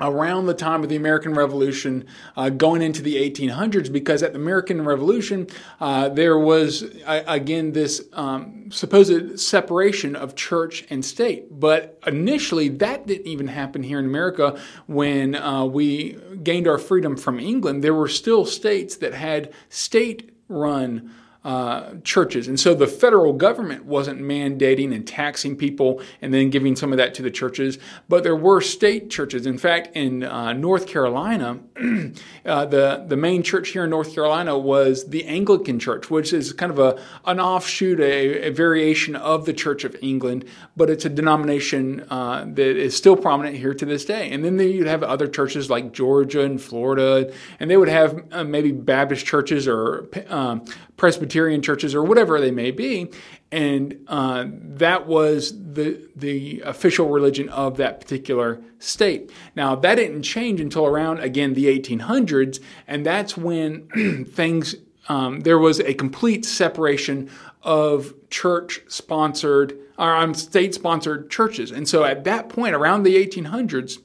around 0.00 0.46
the 0.46 0.54
time 0.54 0.82
of 0.82 0.88
the 0.88 0.96
American 0.96 1.34
Revolution, 1.34 2.06
uh, 2.36 2.50
going 2.50 2.82
into 2.82 3.02
the 3.02 3.16
1800s, 3.16 3.92
because 3.92 4.22
at 4.22 4.32
the 4.32 4.38
American 4.38 4.84
Revolution, 4.84 5.48
uh, 5.80 6.08
there 6.08 6.38
was, 6.38 6.84
uh, 7.04 7.22
again, 7.26 7.72
this 7.72 8.02
um, 8.12 8.70
supposed 8.70 9.40
separation 9.40 10.14
of 10.14 10.36
church 10.36 10.84
and 10.88 11.04
state. 11.04 11.58
But 11.58 11.98
initially, 12.06 12.68
that 12.68 13.06
didn't 13.06 13.26
even 13.26 13.48
happen 13.48 13.82
here 13.82 13.98
in 13.98 14.04
America 14.04 14.58
when 14.86 15.34
uh, 15.34 15.64
we 15.64 16.16
gained 16.42 16.68
our 16.68 16.78
freedom 16.78 17.16
from 17.16 17.40
England. 17.40 17.82
There 17.82 17.94
were 17.94 18.08
still 18.08 18.44
states 18.44 18.96
that 18.96 19.14
had 19.14 19.52
state 19.68 20.30
run 20.48 21.10
uh, 21.44 21.94
churches. 22.02 22.48
And 22.48 22.58
so 22.58 22.74
the 22.74 22.88
federal 22.88 23.32
government 23.32 23.84
wasn't 23.84 24.20
mandating 24.20 24.92
and 24.92 25.06
taxing 25.06 25.54
people 25.54 26.02
and 26.20 26.34
then 26.34 26.50
giving 26.50 26.74
some 26.74 26.92
of 26.92 26.98
that 26.98 27.14
to 27.14 27.22
the 27.22 27.30
churches, 27.30 27.78
but 28.08 28.24
there 28.24 28.34
were 28.34 28.60
state 28.60 29.08
churches. 29.08 29.46
In 29.46 29.56
fact, 29.56 29.96
in 29.96 30.24
uh, 30.24 30.52
North 30.52 30.88
Carolina, 30.88 31.60
uh, 32.44 32.64
the, 32.66 33.04
the 33.06 33.16
main 33.16 33.44
church 33.44 33.68
here 33.68 33.84
in 33.84 33.90
North 33.90 34.12
Carolina 34.12 34.58
was 34.58 35.08
the 35.10 35.24
Anglican 35.26 35.78
Church, 35.78 36.10
which 36.10 36.32
is 36.32 36.52
kind 36.52 36.72
of 36.72 36.80
a, 36.80 37.00
an 37.24 37.38
offshoot, 37.38 38.00
a, 38.00 38.48
a 38.48 38.50
variation 38.50 39.14
of 39.14 39.46
the 39.46 39.52
Church 39.52 39.84
of 39.84 39.94
England, 40.02 40.44
but 40.76 40.90
it's 40.90 41.04
a 41.04 41.08
denomination 41.08 42.04
uh, 42.10 42.46
that 42.46 42.76
is 42.76 42.96
still 42.96 43.16
prominent 43.16 43.56
here 43.56 43.74
to 43.74 43.86
this 43.86 44.04
day. 44.04 44.28
And 44.32 44.44
then 44.44 44.58
you'd 44.58 44.88
have 44.88 45.04
other 45.04 45.28
churches 45.28 45.70
like 45.70 45.92
Georgia 45.92 46.42
and 46.42 46.60
Florida, 46.60 47.32
and 47.60 47.70
they 47.70 47.76
would 47.76 47.88
have 47.88 48.24
uh, 48.32 48.42
maybe 48.42 48.72
Baptist 48.72 49.24
churches 49.24 49.68
or 49.68 50.08
um, 50.28 50.64
Presbyterian 50.96 51.27
churches 51.28 51.94
or 51.94 52.02
whatever 52.02 52.40
they 52.40 52.50
may 52.50 52.70
be, 52.70 53.10
and 53.50 54.04
uh, 54.08 54.46
that 54.48 55.06
was 55.06 55.52
the 55.72 56.08
the 56.16 56.60
official 56.64 57.08
religion 57.08 57.48
of 57.48 57.76
that 57.76 58.00
particular 58.00 58.60
state. 58.78 59.30
Now 59.54 59.74
that 59.76 59.96
didn't 59.96 60.22
change 60.22 60.60
until 60.60 60.86
around 60.86 61.20
again 61.20 61.54
the 61.54 61.66
1800s, 61.66 62.60
and 62.86 63.04
that's 63.04 63.36
when 63.36 64.26
things 64.30 64.76
um, 65.08 65.40
there 65.40 65.58
was 65.58 65.80
a 65.80 65.94
complete 65.94 66.44
separation 66.44 67.30
of 67.62 68.14
church 68.30 68.80
sponsored 68.88 69.78
or 69.98 70.14
um, 70.14 70.34
state 70.34 70.74
sponsored 70.74 71.30
churches, 71.30 71.70
and 71.70 71.88
so 71.88 72.04
at 72.04 72.24
that 72.24 72.48
point 72.48 72.74
around 72.74 73.02
the 73.02 73.16
1800s 73.16 73.98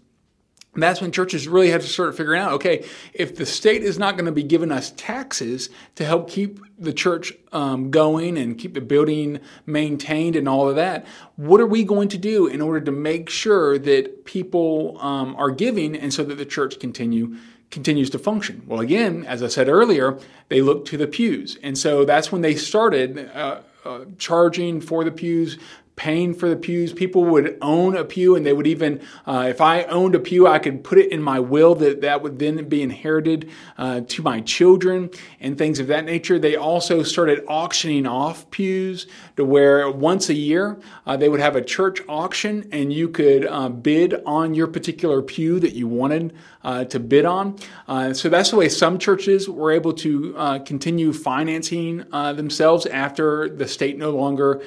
that's 0.82 1.01
when 1.01 1.12
churches 1.12 1.48
really 1.48 1.70
had 1.70 1.82
to 1.82 1.88
start 1.88 2.18
figuring 2.18 2.42
out 2.42 2.53
okay, 2.53 2.86
if 3.13 3.36
the 3.36 3.46
state 3.46 3.84
is 3.84 4.00
not 4.00 4.15
going 4.15 4.25
to 4.25 4.32
be 4.32 4.44
giving 4.44 4.72
us 4.72 4.92
taxes 4.98 5.70
to 5.96 6.06
help 6.06 6.30
keep 6.30 6.60
the 6.80 6.94
church 6.94 7.34
um, 7.51 7.92
going 7.92 8.38
and 8.38 8.58
keep 8.58 8.74
the 8.74 8.82
building 8.82 9.39
maintained 9.65 10.36
and 10.36 10.50
all 10.50 10.68
of 10.68 10.75
that, 10.75 11.06
what 11.36 11.62
are 11.62 11.68
we 11.68 11.84
going 11.84 12.10
to 12.10 12.18
do 12.18 12.48
in 12.48 12.62
order 12.62 12.82
to 12.82 12.92
make 12.92 13.30
sure 13.30 13.77
that 13.77 14.25
people 14.25 14.98
um, 15.00 15.36
are 15.36 15.51
giving 15.51 15.96
and 15.96 16.13
so 16.13 16.24
that 16.24 16.36
the 16.36 16.46
church 16.46 16.80
continue 16.80 17.36
continues 17.70 18.10
to 18.12 18.20
function? 18.20 18.63
Well, 18.68 18.80
again, 18.80 19.25
as 19.25 19.42
I 19.44 19.48
said 19.48 19.68
earlier, 19.68 20.18
they 20.48 20.62
look 20.62 20.86
to 20.86 20.98
the 20.98 21.08
pews. 21.08 21.58
And 21.63 21.77
so 21.77 22.06
that's 22.06 22.32
when 22.32 22.42
they 22.42 22.56
started. 22.56 23.30
Uh, 23.34 23.62
uh, 23.86 24.06
charging 24.18 24.80
for 24.80 25.03
the 25.03 25.12
pews, 25.12 25.58
paying 25.96 26.34
for 26.34 26.50
the 26.50 26.56
pews. 26.56 26.92
People 26.92 27.24
would 27.24 27.58
own 27.62 27.96
a 27.96 28.04
pew, 28.04 28.36
and 28.36 28.46
they 28.46 28.54
would 28.54 28.66
even, 28.66 29.00
uh, 29.28 29.46
if 29.48 29.62
I 29.62 29.84
owned 29.84 30.16
a 30.16 30.20
pew, 30.20 30.48
I 30.48 30.58
could 30.58 30.84
put 30.84 30.98
it 30.98 31.12
in 31.12 31.22
my 31.22 31.40
will 31.40 31.76
that 31.76 32.02
that 32.02 32.24
would 32.24 32.40
then 32.40 32.68
be 32.68 32.82
inherited 32.82 33.50
uh, 33.78 34.02
to 34.02 34.24
my 34.24 34.42
children 34.42 35.12
and 35.40 35.58
things 35.58 35.80
of 35.80 35.88
that 35.88 36.06
nature. 36.06 36.40
They 36.40 36.56
also 36.56 37.04
started 37.04 37.44
auctioning 37.48 38.08
off 38.08 38.50
pews 38.50 39.06
to 39.38 39.46
where 39.46 39.90
once 39.90 40.30
a 40.30 40.34
year 40.34 40.80
uh, 41.06 41.16
they 41.16 41.30
would 41.30 41.40
have 41.40 41.56
a 41.56 41.62
church 41.62 42.02
auction, 42.10 42.68
and 42.72 42.92
you 42.92 43.08
could 43.08 43.46
uh, 43.46 43.70
bid 43.70 44.16
on 44.26 44.56
your 44.56 44.68
particular 44.68 45.22
pew 45.22 45.60
that 45.60 45.74
you 45.74 45.88
wanted 45.88 46.34
uh, 46.64 46.86
to 46.86 47.00
bid 47.00 47.26
on. 47.26 47.58
Uh, 47.88 48.14
so 48.14 48.30
that's 48.30 48.50
the 48.50 48.56
way 48.56 48.70
some 48.70 48.98
churches 48.98 49.48
were 49.48 49.72
able 49.72 49.94
to 49.94 50.34
continue 50.66 51.14
financing 51.14 51.98
themselves 52.12 52.86
after 52.88 53.50
the 53.50 53.68
state 53.68 53.98
no 53.98 54.12
longer 54.12 54.62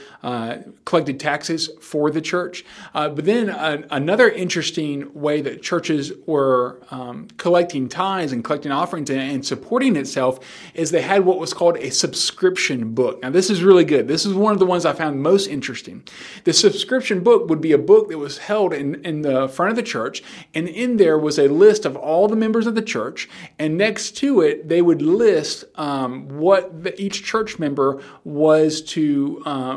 collected 0.84 1.15
taxes 1.16 1.70
for 1.80 2.10
the 2.10 2.20
church. 2.20 2.64
Uh, 2.94 3.08
but 3.08 3.24
then 3.24 3.48
another 3.90 4.28
interesting 4.30 5.12
way 5.14 5.40
that 5.40 5.62
churches 5.62 6.12
were 6.26 6.80
um, 6.90 7.28
collecting 7.36 7.88
tithes 7.88 8.32
and 8.32 8.44
collecting 8.44 8.72
offerings 8.72 9.10
and, 9.10 9.20
and, 9.20 9.46
supporting 9.46 9.96
itself 9.96 10.40
is 10.74 10.90
they 10.90 11.02
had 11.02 11.24
what 11.24 11.38
was 11.38 11.54
called 11.54 11.76
a 11.78 11.90
subscription 11.90 12.94
book. 12.94 13.22
Now, 13.22 13.30
this 13.30 13.48
is 13.48 13.62
really 13.62 13.84
good. 13.84 14.08
This 14.08 14.26
is 14.26 14.34
one 14.34 14.52
of 14.52 14.58
the 14.58 14.66
ones 14.66 14.84
I 14.84 14.92
found 14.92 15.22
most 15.22 15.46
interesting. 15.46 16.02
The 16.44 16.52
subscription 16.52 17.22
book 17.22 17.48
would 17.48 17.60
be 17.60 17.72
a 17.72 17.78
book 17.78 18.08
that 18.08 18.18
was 18.18 18.38
held 18.38 18.72
in, 18.72 19.04
in 19.04 19.22
the 19.22 19.48
front 19.48 19.70
of 19.70 19.76
the 19.76 19.82
church, 19.82 20.22
and 20.54 20.68
in 20.68 20.96
there 20.96 21.18
was 21.18 21.38
a 21.38 21.48
list 21.48 21.84
of 21.84 21.96
all 21.96 22.28
the 22.28 22.36
members 22.36 22.66
of 22.66 22.74
the 22.74 22.82
church, 22.82 23.28
and 23.58 23.76
next 23.78 24.12
to 24.18 24.40
it, 24.40 24.68
they 24.68 24.82
would 24.82 25.02
list 25.02 25.64
um, 25.76 26.28
what 26.28 26.82
the, 26.82 27.00
each 27.00 27.24
church 27.24 27.58
member 27.58 28.02
was 28.24 28.82
to, 28.82 29.42
uh, 29.46 29.76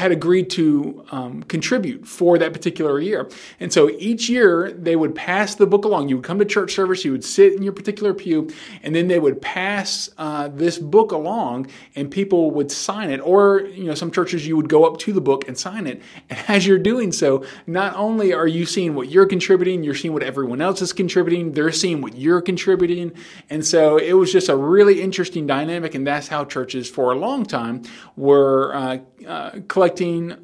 had 0.00 0.10
agreed 0.12 0.48
to 0.50 1.04
um, 1.10 1.42
contribute 1.44 2.08
for 2.08 2.38
that 2.38 2.52
particular 2.52 2.98
year. 2.98 3.28
And 3.60 3.72
so 3.72 3.90
each 3.90 4.28
year 4.28 4.72
they 4.72 4.96
would 4.96 5.14
pass 5.14 5.54
the 5.54 5.66
book 5.66 5.84
along. 5.84 6.08
You 6.08 6.16
would 6.16 6.24
come 6.24 6.38
to 6.38 6.44
church 6.44 6.74
service, 6.74 7.04
you 7.04 7.12
would 7.12 7.24
sit 7.24 7.52
in 7.52 7.62
your 7.62 7.74
particular 7.74 8.14
pew, 8.14 8.50
and 8.82 8.94
then 8.94 9.08
they 9.08 9.20
would 9.20 9.40
pass 9.42 10.08
uh, 10.16 10.48
this 10.48 10.78
book 10.78 11.12
along, 11.12 11.68
and 11.94 12.10
people 12.10 12.50
would 12.52 12.72
sign 12.72 13.10
it. 13.10 13.20
Or 13.20 13.60
you 13.60 13.84
know, 13.84 13.94
some 13.94 14.10
churches 14.10 14.46
you 14.46 14.56
would 14.56 14.70
go 14.70 14.84
up 14.84 14.98
to 15.00 15.12
the 15.12 15.20
book 15.20 15.46
and 15.46 15.56
sign 15.56 15.86
it. 15.86 16.02
And 16.30 16.38
as 16.48 16.66
you're 16.66 16.78
doing 16.78 17.12
so, 17.12 17.44
not 17.66 17.94
only 17.94 18.32
are 18.32 18.48
you 18.48 18.64
seeing 18.64 18.94
what 18.94 19.10
you're 19.10 19.26
contributing, 19.26 19.84
you're 19.84 19.94
seeing 19.94 20.14
what 20.14 20.22
everyone 20.22 20.62
else 20.62 20.80
is 20.80 20.92
contributing. 20.94 21.52
They're 21.52 21.72
seeing 21.72 22.00
what 22.00 22.16
you're 22.16 22.40
contributing, 22.40 23.12
and 23.50 23.64
so 23.64 23.98
it 23.98 24.14
was 24.14 24.32
just 24.32 24.48
a 24.48 24.56
really 24.56 25.02
interesting 25.02 25.46
dynamic. 25.46 25.94
And 25.94 26.06
that's 26.06 26.28
how 26.28 26.46
churches 26.46 26.88
for 26.88 27.12
a 27.12 27.16
long 27.16 27.44
time 27.44 27.82
were 28.16 28.74
uh, 28.74 28.98
uh, 29.26 29.50
collecting 29.68 29.89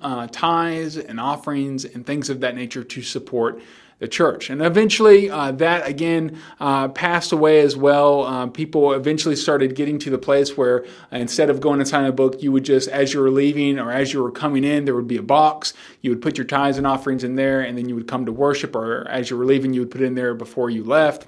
uh, 0.01 0.27
tithes 0.31 0.97
and 0.97 1.21
offerings 1.21 1.85
and 1.85 2.07
things 2.07 2.31
of 2.31 2.41
that 2.41 2.55
nature 2.55 2.85
to 2.85 3.03
support 3.03 3.61
the 3.99 4.09
church. 4.09 4.51
And 4.51 4.61
eventually, 4.61 5.31
uh, 5.31 5.53
that 5.53 5.87
again 5.89 6.39
uh, 6.61 6.89
passed 6.89 7.33
away 7.33 7.61
as 7.61 7.77
well. 7.77 8.25
Uh, 8.25 8.47
people 8.47 8.93
eventually 8.93 9.37
started 9.37 9.75
getting 9.75 9.99
to 10.01 10.11
the 10.11 10.19
place 10.19 10.57
where 10.57 10.85
uh, 10.85 11.17
instead 11.17 11.49
of 11.49 11.61
going 11.61 11.81
and 11.81 11.89
signing 11.89 12.09
a 12.09 12.13
book, 12.13 12.43
you 12.43 12.53
would 12.53 12.65
just, 12.65 12.89
as 12.89 13.15
you 13.15 13.21
were 13.21 13.31
leaving 13.31 13.79
or 13.79 13.91
as 13.91 14.13
you 14.13 14.23
were 14.23 14.31
coming 14.31 14.65
in, 14.65 14.85
there 14.85 14.95
would 14.95 15.09
be 15.09 15.17
a 15.17 15.23
box. 15.23 15.73
You 16.03 16.11
would 16.11 16.21
put 16.21 16.37
your 16.37 16.47
tithes 16.47 16.77
and 16.77 16.87
offerings 16.87 17.25
in 17.25 17.37
there, 17.37 17.63
and 17.63 17.79
then 17.79 17.89
you 17.89 17.95
would 17.95 18.09
come 18.09 18.27
to 18.27 18.33
worship, 18.33 18.77
or 18.77 19.09
as 19.09 19.31
you 19.31 19.39
were 19.39 19.47
leaving, 19.47 19.73
you 19.73 19.81
would 19.81 19.91
put 19.91 20.03
in 20.03 20.15
there 20.15 20.35
before 20.35 20.69
you 20.69 20.85
left. 20.85 21.27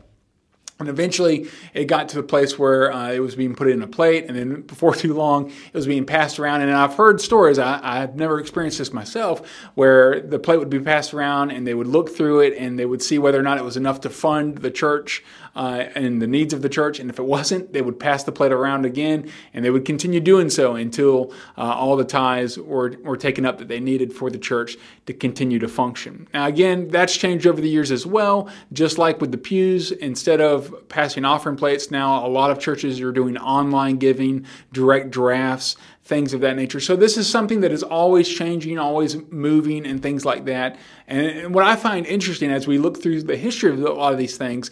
And 0.80 0.88
eventually, 0.88 1.48
it 1.74 1.86
got 1.86 2.08
to 2.10 2.16
the 2.16 2.22
place 2.22 2.56
where 2.56 2.92
uh, 2.92 3.10
it 3.10 3.18
was 3.18 3.34
being 3.34 3.56
put 3.56 3.66
in 3.68 3.82
a 3.82 3.86
plate, 3.88 4.26
and 4.28 4.36
then 4.36 4.62
before 4.62 4.94
too 4.94 5.12
long, 5.12 5.50
it 5.50 5.74
was 5.74 5.88
being 5.88 6.06
passed 6.06 6.38
around. 6.38 6.60
And 6.60 6.70
I've 6.70 6.94
heard 6.94 7.20
stories, 7.20 7.58
I, 7.58 7.98
have 7.98 8.14
never 8.14 8.38
experienced 8.38 8.78
this 8.78 8.92
myself, 8.92 9.42
where 9.74 10.20
the 10.20 10.38
plate 10.38 10.58
would 10.58 10.70
be 10.70 10.78
passed 10.78 11.12
around, 11.12 11.50
and 11.50 11.66
they 11.66 11.74
would 11.74 11.88
look 11.88 12.14
through 12.14 12.40
it, 12.40 12.54
and 12.56 12.78
they 12.78 12.86
would 12.86 13.02
see 13.02 13.18
whether 13.18 13.40
or 13.40 13.42
not 13.42 13.58
it 13.58 13.64
was 13.64 13.76
enough 13.76 14.02
to 14.02 14.10
fund 14.10 14.58
the 14.58 14.70
church 14.70 15.24
uh, 15.58 15.88
and 15.94 16.22
the 16.22 16.26
needs 16.26 16.54
of 16.54 16.62
the 16.62 16.68
church. 16.68 17.00
And 17.00 17.10
if 17.10 17.18
it 17.18 17.24
wasn't, 17.24 17.72
they 17.72 17.82
would 17.82 17.98
pass 17.98 18.24
the 18.24 18.32
plate 18.32 18.52
around 18.52 18.86
again, 18.86 19.30
and 19.52 19.64
they 19.64 19.70
would 19.70 19.84
continue 19.84 20.20
doing 20.20 20.48
so 20.48 20.76
until 20.76 21.32
uh, 21.56 21.62
all 21.62 21.96
the 21.96 22.04
tithes 22.04 22.58
were, 22.58 22.94
were 23.02 23.16
taken 23.16 23.44
up 23.44 23.58
that 23.58 23.68
they 23.68 23.80
needed 23.80 24.12
for 24.12 24.30
the 24.30 24.38
church 24.38 24.76
to 25.06 25.12
continue 25.12 25.58
to 25.58 25.68
function. 25.68 26.28
Now, 26.32 26.46
again, 26.46 26.88
that's 26.88 27.16
changed 27.16 27.46
over 27.46 27.60
the 27.60 27.68
years 27.68 27.90
as 27.90 28.06
well. 28.06 28.48
Just 28.72 28.98
like 28.98 29.20
with 29.20 29.32
the 29.32 29.38
pews, 29.38 29.90
instead 29.90 30.40
of 30.40 30.88
passing 30.88 31.24
offering 31.24 31.56
plates 31.56 31.90
now. 31.90 32.26
A 32.26 32.28
lot 32.28 32.50
of 32.50 32.58
churches 32.58 33.00
are 33.00 33.12
doing 33.12 33.36
online 33.38 33.96
giving, 33.96 34.46
direct 34.72 35.10
drafts, 35.10 35.76
things 36.04 36.32
of 36.32 36.40
that 36.40 36.56
nature. 36.56 36.80
So 36.80 36.96
this 36.96 37.16
is 37.16 37.28
something 37.28 37.60
that 37.60 37.72
is 37.72 37.82
always 37.82 38.28
changing, 38.28 38.78
always 38.78 39.16
moving, 39.30 39.86
and 39.86 40.02
things 40.02 40.24
like 40.24 40.46
that. 40.46 40.78
And 41.06 41.54
what 41.54 41.64
I 41.64 41.76
find 41.76 42.06
interesting 42.06 42.50
as 42.50 42.66
we 42.66 42.78
look 42.78 43.02
through 43.02 43.22
the 43.22 43.36
history 43.36 43.70
of 43.70 43.78
a 43.78 43.92
lot 43.92 44.12
of 44.12 44.18
these 44.18 44.36
things, 44.36 44.70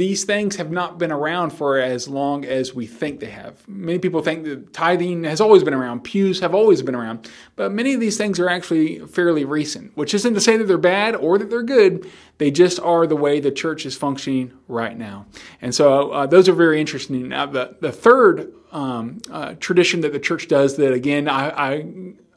these 0.00 0.24
things 0.24 0.56
have 0.56 0.70
not 0.70 0.96
been 0.96 1.12
around 1.12 1.50
for 1.50 1.78
as 1.78 2.08
long 2.08 2.46
as 2.46 2.74
we 2.74 2.86
think 2.86 3.20
they 3.20 3.28
have. 3.28 3.68
Many 3.68 3.98
people 3.98 4.22
think 4.22 4.44
that 4.44 4.72
tithing 4.72 5.24
has 5.24 5.42
always 5.42 5.62
been 5.62 5.74
around, 5.74 6.04
pews 6.04 6.40
have 6.40 6.54
always 6.54 6.80
been 6.80 6.94
around, 6.94 7.30
but 7.54 7.70
many 7.70 7.92
of 7.92 8.00
these 8.00 8.16
things 8.16 8.40
are 8.40 8.48
actually 8.48 9.00
fairly 9.00 9.44
recent, 9.44 9.94
which 9.98 10.14
isn't 10.14 10.32
to 10.32 10.40
say 10.40 10.56
that 10.56 10.64
they're 10.64 10.78
bad 10.78 11.14
or 11.14 11.36
that 11.36 11.50
they're 11.50 11.62
good. 11.62 12.10
They 12.38 12.50
just 12.50 12.80
are 12.80 13.06
the 13.06 13.14
way 13.14 13.40
the 13.40 13.50
church 13.50 13.84
is 13.84 13.94
functioning 13.94 14.52
right 14.68 14.96
now. 14.96 15.26
And 15.60 15.74
so 15.74 16.10
uh, 16.12 16.24
those 16.24 16.48
are 16.48 16.54
very 16.54 16.80
interesting. 16.80 17.28
Now, 17.28 17.44
the, 17.44 17.76
the 17.80 17.92
third 17.92 18.54
um, 18.72 19.18
uh, 19.30 19.52
tradition 19.60 20.00
that 20.00 20.14
the 20.14 20.18
church 20.18 20.48
does 20.48 20.78
that, 20.78 20.94
again, 20.94 21.28
I, 21.28 21.50
I 21.50 21.84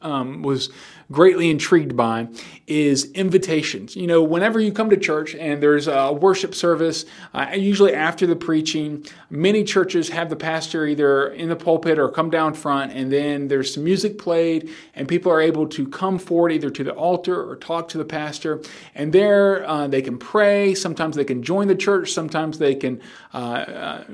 um, 0.02 0.42
was 0.42 0.68
greatly 1.10 1.50
intrigued 1.50 1.96
by 1.96 2.28
is 2.66 3.10
invitations. 3.12 3.94
You 3.94 4.06
know, 4.06 4.22
whenever 4.22 4.60
you 4.60 4.72
come 4.72 4.90
to 4.90 4.96
church 4.96 5.34
and 5.34 5.62
there's 5.62 5.86
a 5.86 6.12
worship 6.12 6.54
service, 6.54 7.04
uh, 7.34 7.52
usually 7.54 7.94
after 7.94 8.26
the 8.26 8.36
preaching, 8.36 9.04
many 9.30 9.64
churches 9.64 10.08
have 10.08 10.30
the 10.30 10.36
pastor 10.36 10.86
either 10.86 11.28
in 11.28 11.48
the 11.48 11.56
pulpit 11.56 11.98
or 11.98 12.08
come 12.08 12.30
down 12.30 12.54
front, 12.54 12.92
and 12.92 13.12
then 13.12 13.48
there's 13.48 13.74
some 13.74 13.84
music 13.84 14.18
played, 14.18 14.70
and 14.94 15.06
people 15.08 15.30
are 15.30 15.40
able 15.40 15.66
to 15.68 15.86
come 15.88 16.18
forward 16.18 16.52
either 16.52 16.70
to 16.70 16.84
the 16.84 16.92
altar 16.92 17.48
or 17.48 17.56
talk 17.56 17.88
to 17.88 17.98
the 17.98 18.04
pastor. 18.04 18.62
And 18.94 19.12
there 19.12 19.68
uh, 19.68 19.86
they 19.86 20.02
can 20.02 20.18
pray. 20.18 20.74
Sometimes 20.74 21.16
they 21.16 21.24
can 21.24 21.42
join 21.42 21.68
the 21.68 21.74
church. 21.74 22.12
Sometimes 22.12 22.58
they 22.58 22.74
can 22.74 23.00
uh, 23.34 23.36
uh 23.36 24.04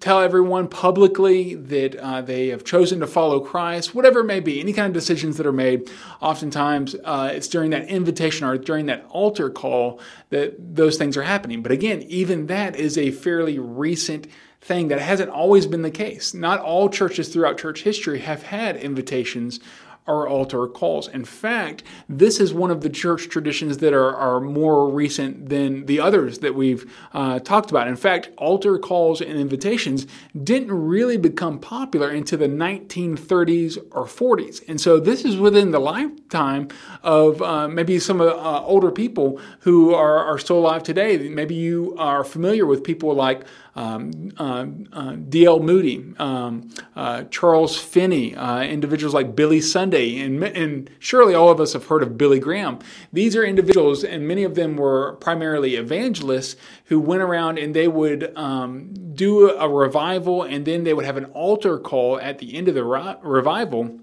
tell 0.00 0.20
everyone 0.20 0.68
publicly 0.68 1.54
that 1.54 1.96
uh, 1.96 2.20
they 2.20 2.48
have 2.48 2.64
chosen 2.64 3.00
to 3.00 3.06
follow 3.06 3.40
Christ, 3.40 3.94
whatever 3.94 4.20
it 4.20 4.24
may 4.24 4.40
be, 4.40 4.60
any 4.60 4.72
kind 4.72 4.88
of 4.88 4.92
decisions 4.92 5.36
that 5.38 5.46
are 5.46 5.52
made 5.52 5.90
oftentimes 6.20 6.94
uh, 7.04 7.30
it's 7.32 7.48
during 7.48 7.70
that 7.70 7.88
invitation 7.88 8.46
or 8.46 8.58
during 8.58 8.86
that 8.86 9.06
altar 9.08 9.50
call 9.50 10.00
that 10.30 10.54
those 10.76 10.96
things 10.98 11.16
are 11.16 11.22
happening. 11.22 11.62
But 11.62 11.72
again, 11.72 12.02
even 12.02 12.46
that 12.46 12.76
is 12.76 12.98
a 12.98 13.10
fairly 13.10 13.58
recent 13.58 14.26
thing 14.60 14.88
that 14.88 15.00
hasn't 15.00 15.30
always 15.30 15.66
been 15.66 15.82
the 15.82 15.90
case. 15.90 16.34
Not 16.34 16.60
all 16.60 16.88
churches 16.88 17.28
throughout 17.28 17.58
church 17.58 17.82
history 17.82 18.20
have 18.20 18.42
had 18.42 18.76
invitations 18.76 19.60
our 20.06 20.28
altar 20.28 20.66
calls. 20.66 21.08
In 21.08 21.24
fact, 21.24 21.82
this 22.08 22.38
is 22.40 22.54
one 22.54 22.70
of 22.70 22.80
the 22.80 22.90
church 22.90 23.28
traditions 23.28 23.78
that 23.78 23.92
are, 23.92 24.14
are 24.14 24.40
more 24.40 24.88
recent 24.88 25.48
than 25.48 25.86
the 25.86 26.00
others 26.00 26.38
that 26.38 26.54
we've 26.54 26.90
uh, 27.12 27.38
talked 27.40 27.70
about. 27.70 27.88
In 27.88 27.96
fact, 27.96 28.30
altar 28.36 28.78
calls 28.78 29.20
and 29.20 29.38
invitations 29.38 30.06
didn't 30.44 30.72
really 30.72 31.16
become 31.16 31.58
popular 31.58 32.10
into 32.10 32.36
the 32.36 32.48
1930s 32.48 33.78
or 33.90 34.04
40s. 34.04 34.62
And 34.68 34.80
so 34.80 35.00
this 35.00 35.24
is 35.24 35.36
within 35.36 35.70
the 35.70 35.80
lifetime 35.80 36.68
of 37.02 37.42
uh, 37.42 37.68
maybe 37.68 37.98
some 37.98 38.20
uh, 38.20 38.60
older 38.60 38.90
people 38.90 39.40
who 39.60 39.94
are, 39.94 40.18
are 40.18 40.38
still 40.38 40.58
alive 40.58 40.82
today. 40.82 41.28
Maybe 41.28 41.54
you 41.54 41.96
are 41.98 42.24
familiar 42.24 42.66
with 42.66 42.84
people 42.84 43.14
like 43.14 43.44
um, 43.76 44.32
uh, 44.38 44.66
uh, 44.92 45.12
D.L. 45.12 45.60
Moody, 45.60 46.14
um, 46.18 46.68
uh, 46.96 47.24
Charles 47.24 47.78
Finney, 47.78 48.34
uh, 48.34 48.62
individuals 48.62 49.14
like 49.14 49.36
Billy 49.36 49.60
Sunday, 49.60 50.18
and, 50.18 50.42
and 50.42 50.90
surely 50.98 51.34
all 51.34 51.50
of 51.50 51.60
us 51.60 51.74
have 51.74 51.86
heard 51.86 52.02
of 52.02 52.16
Billy 52.16 52.40
Graham. 52.40 52.78
These 53.12 53.36
are 53.36 53.44
individuals, 53.44 54.02
and 54.02 54.26
many 54.26 54.44
of 54.44 54.54
them 54.54 54.76
were 54.76 55.12
primarily 55.16 55.76
evangelists 55.76 56.56
who 56.86 56.98
went 56.98 57.22
around 57.22 57.58
and 57.58 57.74
they 57.74 57.86
would 57.86 58.36
um, 58.36 58.94
do 59.14 59.50
a 59.50 59.68
revival, 59.68 60.42
and 60.42 60.64
then 60.64 60.84
they 60.84 60.94
would 60.94 61.04
have 61.04 61.18
an 61.18 61.26
altar 61.26 61.78
call 61.78 62.18
at 62.18 62.38
the 62.38 62.56
end 62.56 62.68
of 62.68 62.74
the 62.74 62.84
revival. 62.84 64.00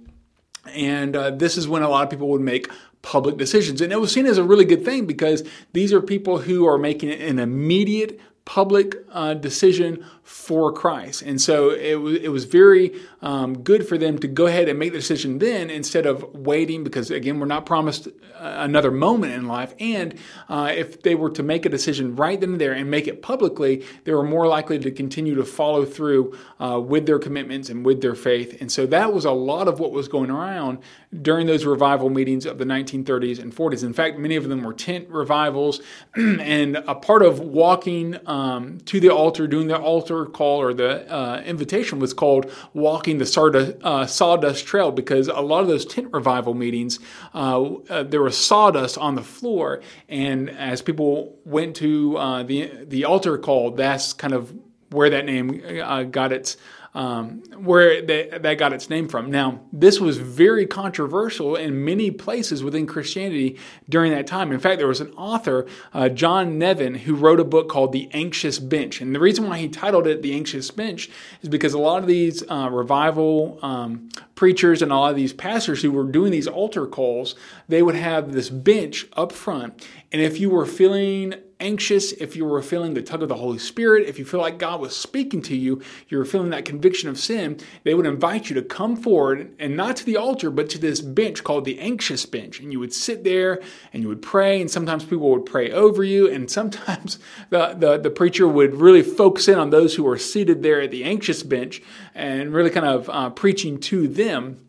And 0.68 1.16
uh, 1.16 1.32
this 1.32 1.58
is 1.58 1.68
when 1.68 1.82
a 1.82 1.90
lot 1.90 2.04
of 2.04 2.10
people 2.10 2.30
would 2.30 2.42
make 2.42 2.70
public 3.02 3.38
decisions. 3.38 3.82
And 3.82 3.92
it 3.92 4.00
was 4.00 4.12
seen 4.12 4.26
as 4.26 4.38
a 4.38 4.44
really 4.44 4.66
good 4.66 4.86
thing 4.86 5.06
because 5.06 5.44
these 5.74 5.92
are 5.92 6.02
people 6.02 6.38
who 6.38 6.66
are 6.66 6.78
making 6.78 7.12
an 7.12 7.38
immediate 7.38 8.20
public 8.46 8.96
uh, 9.12 9.34
decision 9.34 10.06
for 10.24 10.72
Christ. 10.72 11.22
And 11.22 11.42
so 11.42 11.72
it, 11.72 11.94
w- 11.94 12.20
it 12.22 12.30
was 12.30 12.46
very 12.46 13.00
um, 13.22 13.62
good 13.62 13.88
for 13.88 13.98
them 13.98 14.18
to 14.20 14.28
go 14.28 14.48
ahead 14.48 14.70
and 14.70 14.80
make 14.80 14.94
the 14.94 14.98
decision 14.98 15.40
then 15.40 15.70
instead 15.70 16.06
of 16.06 16.24
waiting 16.34 16.84
because, 16.84 17.12
again, 17.12 17.40
we're 17.40 17.46
not 17.46 17.66
promised 17.66 18.08
uh, 18.08 18.12
another 18.40 18.90
moment 18.90 19.34
in 19.34 19.48
life. 19.48 19.74
And 19.80 20.16
uh, 20.48 20.72
if 20.76 21.02
they 21.02 21.16
were 21.16 21.30
to 21.32 21.44
make 21.44 21.66
a 21.66 21.70
decision 21.70 22.16
right 22.16 22.40
then 22.40 22.52
and 22.52 22.62
there 22.62 22.72
and 22.72 22.90
make 22.90 23.08
it 23.08 23.22
publicly, 23.22 23.86
they 24.06 24.14
were 24.14 24.24
more 24.24 24.48
likely 24.48 24.80
to 24.80 24.92
continue 24.92 25.36
to 25.36 25.44
follow 25.44 25.86
through 25.86 26.38
uh, 26.60 26.80
with 26.80 27.06
their 27.06 27.20
commitments 27.20 27.70
and 27.70 27.86
with 27.86 28.02
their 28.02 28.16
faith. 28.16 28.62
And 28.62 28.72
so 28.72 28.86
that 28.88 29.14
was 29.14 29.26
a 29.26 29.32
lot 29.32 29.68
of 29.68 29.80
what 29.80 29.92
was 29.92 30.08
going 30.08 30.30
around 30.30 30.80
during 31.22 31.48
those 31.48 31.66
revival 31.66 32.10
meetings 32.10 32.46
of 32.46 32.58
the 32.58 32.66
1930s 32.66 33.40
and 33.40 33.54
40s. 33.54 33.84
In 33.84 33.94
fact, 33.94 34.18
many 34.18 34.36
of 34.36 34.48
them 34.48 34.64
were 34.64 34.74
tent 34.74 35.10
revivals. 35.10 35.82
and 36.16 36.78
a 36.78 36.96
part 36.96 37.24
of 37.24 37.40
walking 37.40 38.18
um, 38.28 38.80
to 38.82 39.00
the 39.00 39.10
altar, 39.10 39.48
doing 39.48 39.68
the 39.68 39.78
altar 39.78 40.13
call 40.26 40.62
or 40.62 40.74
the 40.74 41.12
uh, 41.14 41.42
invitation 41.46 42.00
was 42.00 42.14
called 42.14 42.52
Walking 42.74 43.18
the 43.18 43.26
Sawdust, 43.26 43.78
uh, 43.84 44.06
Sawdust 44.06 44.66
Trail 44.66 44.92
because 44.92 45.28
a 45.28 45.42
lot 45.42 45.62
of 45.62 45.68
those 45.68 45.86
tent 45.86 46.10
revival 46.12 46.54
meetings, 46.54 47.00
uh, 47.34 47.64
uh 47.90 48.04
there 48.04 48.22
was 48.22 48.38
sawdust 48.38 48.98
on 48.98 49.16
the 49.16 49.24
floor. 49.24 49.82
And 50.10 50.50
as 50.50 50.82
people 50.82 51.38
went 51.46 51.76
to 51.78 52.18
uh, 52.18 52.44
the, 52.44 52.72
the 52.86 53.06
altar 53.06 53.38
call, 53.38 53.72
that's 53.72 54.14
kind 54.14 54.34
of 54.34 54.54
where 54.90 55.10
that 55.10 55.26
name 55.26 55.62
uh, 55.84 56.04
got 56.04 56.32
its 56.32 56.58
um, 56.96 57.42
where 57.58 58.02
that 58.04 58.58
got 58.58 58.74
its 58.74 58.90
name 58.90 59.08
from. 59.08 59.32
Now, 59.32 59.62
this 59.72 60.00
was 60.00 60.18
very 60.18 60.66
controversial 60.66 61.56
in 61.56 61.84
many 61.84 62.12
places 62.12 62.64
within 62.64 62.86
Christianity 62.86 63.58
during 63.90 64.12
that 64.12 64.28
time. 64.28 64.52
In 64.52 64.60
fact, 64.60 64.78
there 64.78 64.88
was 64.88 65.02
an 65.02 65.12
author, 65.14 65.66
uh, 65.94 66.10
John 66.10 66.60
Nevin, 66.60 66.96
who 66.96 67.16
wrote 67.16 67.40
a 67.40 67.44
book 67.44 67.68
called 67.68 67.92
The 67.92 68.10
Anxious 68.14 68.60
Bench. 68.60 69.02
And 69.02 69.16
the 69.16 69.20
reason 69.20 69.50
why 69.50 69.58
he 69.58 69.70
titled 69.70 70.06
it 70.08 70.22
The 70.22 70.34
Anxious 70.34 70.70
Bench 70.72 71.10
is 71.42 71.50
because 71.50 71.74
a 71.74 71.80
lot 71.80 72.02
of 72.02 72.08
these 72.08 72.44
uh, 72.50 72.70
revival 72.72 73.60
um, 73.64 74.10
preachers 74.36 74.82
and 74.82 74.92
a 74.92 74.96
lot 74.96 75.10
of 75.10 75.16
these 75.16 75.34
pastors 75.34 75.82
who 75.82 75.92
were 75.92 76.04
doing 76.04 76.32
these 76.32 76.48
altar 76.48 76.86
calls, 76.86 77.36
they 77.68 77.82
would 77.82 77.96
have 77.96 78.34
this 78.34 78.50
bench 78.50 79.08
up 79.14 79.32
front. 79.32 79.88
And 80.12 80.22
if 80.22 80.40
you 80.40 80.50
were 80.50 80.66
feeling 80.66 81.34
anxious, 81.64 82.12
if 82.12 82.36
you 82.36 82.46
were 82.46 82.62
feeling 82.62 82.94
the 82.94 83.02
tug 83.02 83.24
of 83.24 83.30
the 83.30 83.36
Holy 83.36 83.58
Spirit, 83.58 84.08
if 84.08 84.20
you 84.20 84.26
feel 84.26 84.42
like 84.42 84.58
God 84.60 84.82
was 84.82 84.96
speaking 84.96 85.42
to 85.44 85.56
you, 85.56 85.82
you 86.10 86.18
were 86.18 86.26
feeling 86.26 86.50
that 86.50 86.66
conviction 86.66 87.10
of 87.10 87.18
sin, 87.18 87.58
they 87.84 87.94
would 87.94 88.06
invite 88.06 88.50
you 88.50 88.56
to 88.56 88.62
come 88.62 88.96
forward 88.96 89.56
and 89.58 89.76
not 89.76 89.96
to 89.98 90.06
the 90.06 90.18
altar, 90.18 90.52
but 90.52 90.70
to 90.72 90.78
this 90.78 91.00
bench 91.02 91.44
called 91.44 91.66
the 91.66 91.80
anxious 91.80 92.26
bench. 92.26 92.60
And 92.60 92.72
you 92.72 92.80
would 92.80 92.94
sit 92.94 93.24
there 93.24 93.62
and 93.94 94.04
you 94.04 94.10
would 94.10 94.22
pray, 94.22 94.60
and 94.60 94.70
sometimes 94.70 95.06
people 95.06 95.30
would 95.32 95.46
pray 95.46 95.72
over 95.72 96.04
you, 96.04 96.30
and 96.30 96.52
sometimes 96.52 97.18
the, 97.50 97.74
the, 97.78 97.98
the 97.98 98.12
preacher 98.12 98.48
would 98.48 98.76
really 98.76 99.02
focus 99.02 99.48
in 99.48 99.58
on 99.58 99.70
those 99.70 99.96
who 99.96 100.04
were 100.04 100.18
seated 100.18 100.62
there 100.62 100.82
at 100.82 100.92
the 100.92 101.06
anxious 101.06 101.44
bench 101.44 101.82
and 102.14 102.54
really 102.54 102.70
kind 102.70 102.86
of 102.86 103.10
uh, 103.10 103.30
preaching 103.30 103.80
to 103.80 104.08
them. 104.08 104.60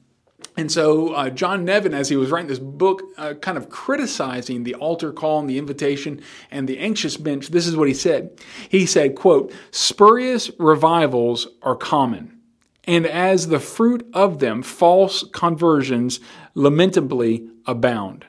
And 0.57 0.71
so 0.71 1.13
uh, 1.15 1.31
John 1.31 1.65
Nevin, 1.65 1.95
as 1.95 2.09
he 2.09 2.17
was 2.17 2.31
writing 2.31 2.49
this 2.49 2.61
book, 2.61 3.03
uh, 3.19 3.35
kind 3.35 3.59
of 3.59 3.69
criticizing 3.69 4.63
the 4.63 4.77
altar 4.77 5.13
call 5.13 5.41
and 5.41 5.51
the 5.51 5.59
invitation 5.59 6.23
and 6.51 6.69
the 6.69 6.79
anxious 6.79 7.17
bench, 7.17 7.49
this 7.49 7.67
is 7.67 7.77
what 7.77 7.89
he 7.89 7.95
said. 7.95 8.39
He 8.69 8.87
said, 8.87 9.17
quote, 9.17 9.53
spurious 9.73 10.51
revivals 10.59 11.49
are 11.63 11.75
common, 11.75 12.39
and 12.85 13.05
as 13.05 13.49
the 13.49 13.59
fruit 13.59 14.09
of 14.13 14.39
them, 14.39 14.63
false 14.63 15.25
conversions 15.33 16.21
lamentably 16.55 17.49
abound. 17.67 18.27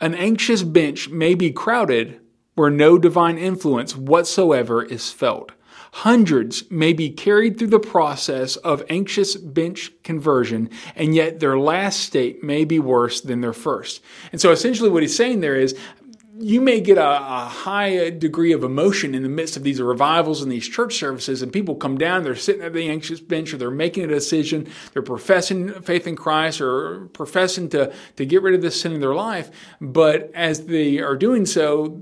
An 0.00 0.14
anxious 0.14 0.64
bench 0.64 1.10
may 1.10 1.34
be 1.34 1.52
crowded 1.52 2.20
where 2.54 2.70
no 2.70 2.98
divine 2.98 3.38
influence 3.38 3.96
whatsoever 3.96 4.82
is 4.82 5.12
felt. 5.12 5.52
Hundreds 5.96 6.70
may 6.70 6.94
be 6.94 7.10
carried 7.10 7.58
through 7.58 7.68
the 7.68 7.78
process 7.78 8.56
of 8.56 8.82
anxious 8.88 9.36
bench 9.36 9.92
conversion, 10.02 10.70
and 10.96 11.14
yet 11.14 11.38
their 11.38 11.58
last 11.58 12.00
state 12.00 12.42
may 12.42 12.64
be 12.64 12.78
worse 12.78 13.20
than 13.20 13.42
their 13.42 13.52
first. 13.52 14.02
And 14.32 14.40
so 14.40 14.50
essentially, 14.50 14.88
what 14.88 15.02
he's 15.02 15.14
saying 15.14 15.40
there 15.40 15.54
is 15.54 15.76
you 16.38 16.62
may 16.62 16.80
get 16.80 16.96
a, 16.96 17.06
a, 17.06 17.44
high 17.44 18.08
degree 18.08 18.52
of 18.52 18.64
emotion 18.64 19.14
in 19.14 19.22
the 19.22 19.28
midst 19.28 19.56
of 19.56 19.64
these 19.64 19.82
revivals 19.82 20.40
and 20.40 20.50
these 20.50 20.66
church 20.66 20.96
services, 20.96 21.42
and 21.42 21.52
people 21.52 21.74
come 21.74 21.98
down, 21.98 22.24
they're 22.24 22.34
sitting 22.34 22.62
at 22.62 22.72
the 22.72 22.88
anxious 22.88 23.20
bench, 23.20 23.52
or 23.52 23.58
they're 23.58 23.70
making 23.70 24.04
a 24.04 24.08
decision, 24.08 24.66
they're 24.92 25.02
professing 25.02 25.68
faith 25.82 26.06
in 26.06 26.16
Christ, 26.16 26.62
or 26.62 27.06
professing 27.12 27.68
to, 27.68 27.92
to 28.16 28.24
get 28.24 28.40
rid 28.40 28.54
of 28.54 28.62
this 28.62 28.80
sin 28.80 28.92
in 28.92 29.00
their 29.00 29.14
life. 29.14 29.50
But 29.80 30.30
as 30.34 30.66
they 30.66 31.00
are 31.00 31.16
doing 31.16 31.44
so, 31.44 32.00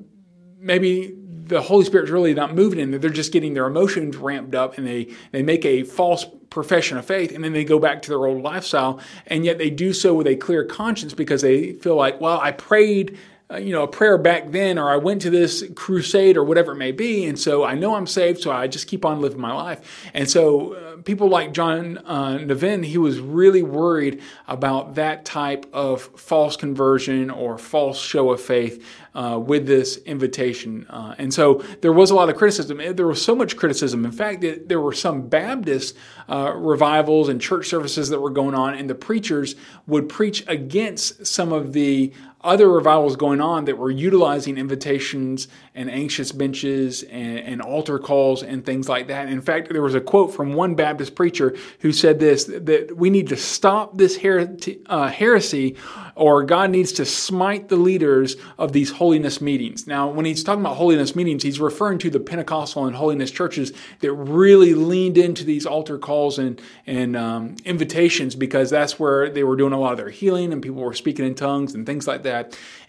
maybe 0.61 1.20
the 1.51 1.61
Holy 1.61 1.85
Spirit's 1.85 2.11
really 2.11 2.33
not 2.33 2.55
moving 2.55 2.79
in. 2.79 2.93
They're 2.93 3.11
just 3.11 3.33
getting 3.33 3.55
their 3.55 3.67
emotions 3.67 4.17
ramped 4.17 4.55
up 4.55 4.79
and 4.79 4.87
they, 4.87 5.13
they 5.33 5.43
make 5.43 5.65
a 5.65 5.83
false 5.83 6.25
profession 6.49 6.97
of 6.97 7.05
faith 7.05 7.35
and 7.35 7.45
then 7.45 7.53
they 7.53 7.65
go 7.65 7.79
back 7.79 8.03
to 8.03 8.09
their 8.09 8.25
old 8.25 8.43
lifestyle. 8.43 9.01
And 9.27 9.45
yet 9.45 9.59
they 9.59 9.69
do 9.69 9.93
so 9.93 10.15
with 10.15 10.27
a 10.27 10.37
clear 10.37 10.65
conscience 10.65 11.13
because 11.13 11.43
they 11.43 11.73
feel 11.75 11.97
like, 11.97 12.21
well, 12.21 12.41
I 12.41 12.53
prayed 12.53 13.19
uh, 13.53 13.57
you 13.57 13.73
know, 13.73 13.83
a 13.83 13.89
prayer 13.89 14.17
back 14.17 14.53
then, 14.53 14.79
or 14.79 14.91
I 14.91 14.97
went 14.97 15.23
to 15.23 15.31
this 15.31 15.65
crusade, 15.75 16.37
or 16.37 16.45
whatever 16.45 16.73
it 16.73 16.77
may 16.77 16.93
be, 16.93 17.25
and 17.25 17.39
so 17.39 17.65
I 17.65 17.75
know 17.75 17.95
I'm 17.97 18.07
saved, 18.07 18.41
so 18.41 18.53
I 18.53 18.69
just 18.69 18.87
keep 18.87 19.05
on 19.05 19.21
living 19.21 19.41
my 19.41 19.53
life. 19.53 20.11
And 20.15 20.31
so, 20.31 20.75
uh, 20.75 20.97
people 21.03 21.29
like 21.29 21.53
John 21.53 21.99
uh, 21.99 22.39
Nevin, 22.39 22.83
he 22.83 22.99
was 22.99 23.19
really 23.19 23.63
worried 23.63 24.23
about 24.47 24.95
that 24.95 25.25
type 25.25 25.67
of 25.73 26.03
false 26.03 26.57
conversion 26.57 27.31
or 27.31 27.59
false 27.59 28.01
show 28.01 28.31
of 28.31 28.41
faith 28.41 28.85
uh, 29.15 29.41
with 29.45 29.67
this 29.67 29.97
invitation. 29.99 30.87
Uh, 30.89 31.17
and 31.19 31.35
so, 31.35 31.55
there 31.81 31.93
was 31.93 32.11
a 32.11 32.15
lot 32.15 32.29
of 32.29 32.37
criticism. 32.37 32.81
There 32.95 33.09
was 33.09 33.23
so 33.23 33.35
much 33.35 33.57
criticism. 33.57 34.05
In 34.05 34.13
fact, 34.13 34.45
it, 34.45 34.69
there 34.69 34.81
were 34.81 34.93
some 34.93 35.29
Baptist 35.29 35.97
revivals 36.29 37.29
and 37.29 37.41
church 37.41 37.67
services 37.67 38.11
that 38.11 38.21
were 38.21 38.31
going 38.31 38.55
on, 38.55 38.75
and 38.75 38.89
the 38.89 38.95
preachers 38.95 39.57
would 39.89 40.09
preach 40.09 40.45
against 40.47 41.27
some 41.27 41.53
of 41.53 41.73
the 41.73 42.13
other 42.43 42.69
revivals 42.69 43.17
going 43.17 43.41
on 43.41 43.67
that 43.67 43.77
were 43.77 43.91
utilizing 43.91 44.57
invitations 44.57 45.49
and 45.75 45.91
anxious 45.91 46.33
benches 46.33 47.03
and, 47.05 47.39
and, 47.39 47.63
altar 47.63 47.99
calls 47.99 48.43
and 48.43 48.65
things 48.65 48.89
like 48.89 49.09
that. 49.09 49.29
In 49.29 49.43
fact, 49.43 49.71
there 49.71 49.83
was 49.83 49.95
a 49.95 50.01
quote 50.01 50.35
from 50.35 50.55
one 50.55 50.75
Baptist 50.75 51.15
preacher 51.15 51.55
who 51.81 51.93
said 51.93 52.19
this 52.19 52.45
that 52.45 52.97
we 52.97 53.11
need 53.11 53.29
to 53.29 53.37
stop 53.37 53.99
this 53.99 54.17
her- 54.19 54.57
uh, 54.87 55.09
heresy 55.09 55.77
or 56.17 56.43
God 56.43 56.71
needs 56.71 56.93
to 56.93 57.05
smite 57.05 57.69
the 57.69 57.77
leaders 57.77 58.37
of 58.59 58.73
these 58.73 58.91
holiness 58.91 59.41
meetings. 59.41 59.87
Now, 59.87 60.09
when 60.09 60.27
he's 60.27 60.45
talking 60.45 60.61
about 60.61 60.77
holiness 60.77 61.17
meetings, 61.17 61.43
he's 61.43 61.61
referring 61.61 61.99
to 62.01 62.11
the 62.11 62.21
Pentecostal 62.21 62.87
and 62.87 62.97
holiness 62.97 63.31
churches 63.31 63.73
that 64.01 64.13
really 64.13 64.75
leaned 64.75 65.17
into 65.17 65.45
these 65.45 65.67
altar 65.67 65.99
calls 65.99 66.39
and, 66.39 66.61
and 66.87 67.17
um, 67.17 67.57
invitations 67.65 68.35
because 68.35 68.71
that's 68.71 68.99
where 68.99 69.31
they 69.31 69.45
were 69.45 69.57
doing 69.57 69.73
a 69.73 69.79
lot 69.79 69.93
of 69.93 69.99
their 69.99 70.11
healing 70.11 70.53
and 70.53 70.63
people 70.63 70.83
were 70.83 70.95
speaking 70.95 71.25
in 71.25 71.35
tongues 71.35 71.75
and 71.75 71.87
things 71.87 72.07
like 72.07 72.23
that. 72.23 72.30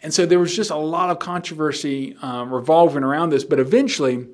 And 0.04 0.13
so 0.13 0.25
there 0.25 0.39
was 0.39 0.56
just 0.56 0.71
a 0.71 0.75
lot 0.75 1.10
of 1.10 1.19
controversy 1.19 2.15
um, 2.21 2.54
revolving 2.54 3.04
around 3.04 3.30
this, 3.30 3.43
but 3.43 3.60
eventually, 3.60 4.27